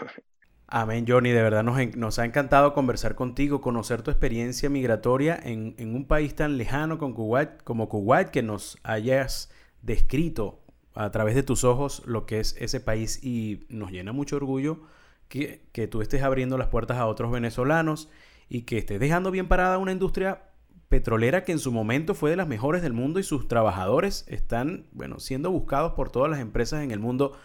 Amén, 0.70 1.06
Johnny. 1.08 1.32
De 1.32 1.42
verdad 1.42 1.64
nos, 1.64 2.20
ha 2.20 2.26
encantado 2.26 2.74
conversar 2.74 3.16
contigo, 3.16 3.62
conocer 3.62 4.02
tu 4.02 4.12
experiencia 4.12 4.70
migratoria 4.70 5.40
en, 5.42 5.76
un 5.96 6.06
país 6.06 6.36
tan 6.36 6.58
lejano 6.58 6.98
como 6.98 7.16
Kuwait, 7.16 7.64
como 7.64 7.88
Kuwait, 7.88 8.30
que 8.30 8.44
nos 8.44 8.78
hayas 8.84 9.50
descrito 9.82 10.62
a 10.94 11.10
través 11.12 11.36
de 11.36 11.44
tus 11.44 11.64
ojos 11.64 12.04
lo 12.06 12.26
que 12.26 12.42
es 12.42 12.56
ese 12.60 12.82
país 12.82 13.24
y 13.24 13.66
nos 13.70 13.92
llena 13.92 14.12
mucho 14.12 14.36
orgullo 14.36 14.82
que, 15.30 15.62
que 15.72 15.88
tú 15.88 16.02
estés 16.02 16.22
abriendo 16.22 16.58
las 16.58 16.68
puertas 16.68 16.98
a 16.98 17.06
otros 17.06 17.32
venezolanos 17.32 18.10
y 18.50 18.64
que 18.64 18.78
estés 18.78 19.00
dejando 19.00 19.32
bien 19.32 19.48
parada 19.48 19.78
una 19.78 19.94
industria 19.94 20.50
petrolera 20.90 21.44
que 21.44 21.54
en 21.54 21.60
su 21.60 21.72
momento 21.72 22.14
fue 22.14 22.30
de 22.30 22.36
las 22.36 22.48
mejores 22.48 22.82
del 22.82 22.94
mundo 22.94 23.20
y 23.20 23.24
sus 23.24 23.48
trabajadores 23.48 24.26
están, 24.28 24.88
bueno, 24.92 25.20
siendo 25.20 25.50
buscados 25.52 25.94
por 25.94 26.10
todas 26.10 26.30
las 26.30 26.40
empresas 26.40 26.84
en 26.84 26.92
el 26.92 27.00
mundo 27.00 27.38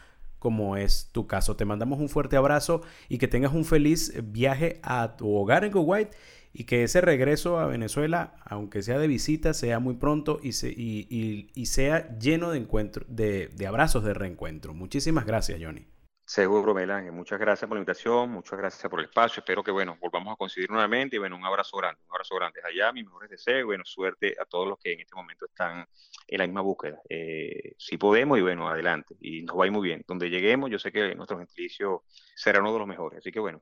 como 0.42 0.76
es 0.76 1.08
tu 1.12 1.28
caso. 1.28 1.54
Te 1.54 1.64
mandamos 1.64 2.00
un 2.00 2.08
fuerte 2.08 2.36
abrazo 2.36 2.82
y 3.08 3.18
que 3.18 3.28
tengas 3.28 3.52
un 3.52 3.64
feliz 3.64 4.12
viaje 4.24 4.80
a 4.82 5.16
tu 5.16 5.32
hogar 5.32 5.62
en 5.62 5.70
Kuwait 5.70 6.08
y 6.52 6.64
que 6.64 6.82
ese 6.82 7.00
regreso 7.00 7.60
a 7.60 7.68
Venezuela, 7.68 8.34
aunque 8.44 8.82
sea 8.82 8.98
de 8.98 9.06
visita, 9.06 9.54
sea 9.54 9.78
muy 9.78 9.94
pronto 9.94 10.40
y, 10.42 10.50
sea 10.50 12.18
lleno 12.18 12.50
de, 12.50 12.58
encuentro, 12.58 13.06
de, 13.06 13.50
de 13.54 13.66
abrazos 13.68 14.02
de 14.02 14.14
reencuentro. 14.14 14.74
Muchísimas 14.74 15.26
gracias, 15.26 15.60
Johnny. 15.62 15.86
Seguro, 16.32 16.72
Melán. 16.72 17.14
Muchas 17.14 17.38
gracias 17.38 17.68
por 17.68 17.76
la 17.76 17.80
invitación, 17.80 18.30
muchas 18.30 18.58
gracias 18.58 18.88
por 18.88 19.00
el 19.00 19.04
espacio. 19.04 19.40
Espero 19.40 19.62
que, 19.62 19.70
bueno, 19.70 19.98
volvamos 20.00 20.32
a 20.32 20.36
coincidir 20.36 20.70
nuevamente 20.70 21.16
y, 21.16 21.18
bueno, 21.18 21.36
un 21.36 21.44
abrazo 21.44 21.76
grande, 21.76 22.00
un 22.08 22.14
abrazo 22.14 22.34
grande. 22.36 22.58
Allá, 22.64 22.90
mis 22.90 23.04
mejores 23.04 23.28
deseos, 23.28 23.66
bueno, 23.66 23.84
suerte 23.84 24.34
a 24.40 24.46
todos 24.46 24.66
los 24.66 24.78
que 24.78 24.94
en 24.94 25.00
este 25.00 25.14
momento 25.14 25.44
están 25.44 25.86
en 26.26 26.38
la 26.38 26.46
misma 26.46 26.62
búsqueda. 26.62 27.02
Eh, 27.06 27.74
si 27.76 27.98
podemos, 27.98 28.38
y 28.38 28.40
bueno, 28.40 28.66
adelante. 28.66 29.14
Y 29.20 29.42
nos 29.42 29.58
va 29.58 29.64
a 29.64 29.66
ir 29.66 29.72
muy 29.72 29.86
bien. 29.86 30.04
Donde 30.08 30.30
lleguemos, 30.30 30.70
yo 30.70 30.78
sé 30.78 30.90
que 30.90 31.14
nuestro 31.14 31.36
gentilicio 31.36 32.04
será 32.34 32.60
uno 32.60 32.72
de 32.72 32.78
los 32.78 32.88
mejores. 32.88 33.18
Así 33.18 33.30
que, 33.30 33.38
bueno, 33.38 33.60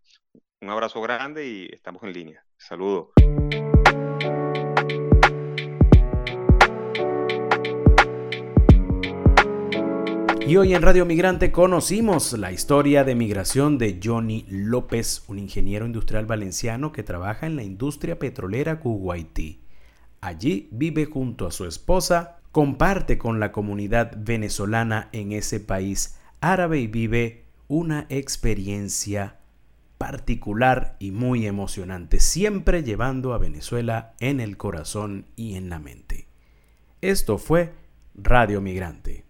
un 0.60 0.70
abrazo 0.70 1.00
grande 1.00 1.44
y 1.44 1.68
estamos 1.72 2.04
en 2.04 2.12
línea. 2.12 2.44
Saludos. 2.56 3.08
Y 10.50 10.56
hoy 10.56 10.74
en 10.74 10.82
Radio 10.82 11.06
Migrante 11.06 11.52
conocimos 11.52 12.32
la 12.32 12.50
historia 12.50 13.04
de 13.04 13.14
migración 13.14 13.78
de 13.78 14.00
Johnny 14.02 14.44
López, 14.48 15.22
un 15.28 15.38
ingeniero 15.38 15.86
industrial 15.86 16.26
valenciano 16.26 16.90
que 16.90 17.04
trabaja 17.04 17.46
en 17.46 17.54
la 17.54 17.62
industria 17.62 18.18
petrolera 18.18 18.80
kuwaití. 18.80 19.60
Allí 20.20 20.68
vive 20.72 21.06
junto 21.06 21.46
a 21.46 21.52
su 21.52 21.66
esposa, 21.66 22.40
comparte 22.50 23.16
con 23.16 23.38
la 23.38 23.52
comunidad 23.52 24.16
venezolana 24.18 25.08
en 25.12 25.30
ese 25.30 25.60
país 25.60 26.18
árabe 26.40 26.80
y 26.80 26.88
vive 26.88 27.44
una 27.68 28.06
experiencia 28.08 29.38
particular 29.98 30.96
y 30.98 31.12
muy 31.12 31.46
emocionante, 31.46 32.18
siempre 32.18 32.82
llevando 32.82 33.34
a 33.34 33.38
Venezuela 33.38 34.14
en 34.18 34.40
el 34.40 34.56
corazón 34.56 35.26
y 35.36 35.54
en 35.54 35.70
la 35.70 35.78
mente. 35.78 36.26
Esto 37.02 37.38
fue 37.38 37.72
Radio 38.16 38.60
Migrante. 38.60 39.29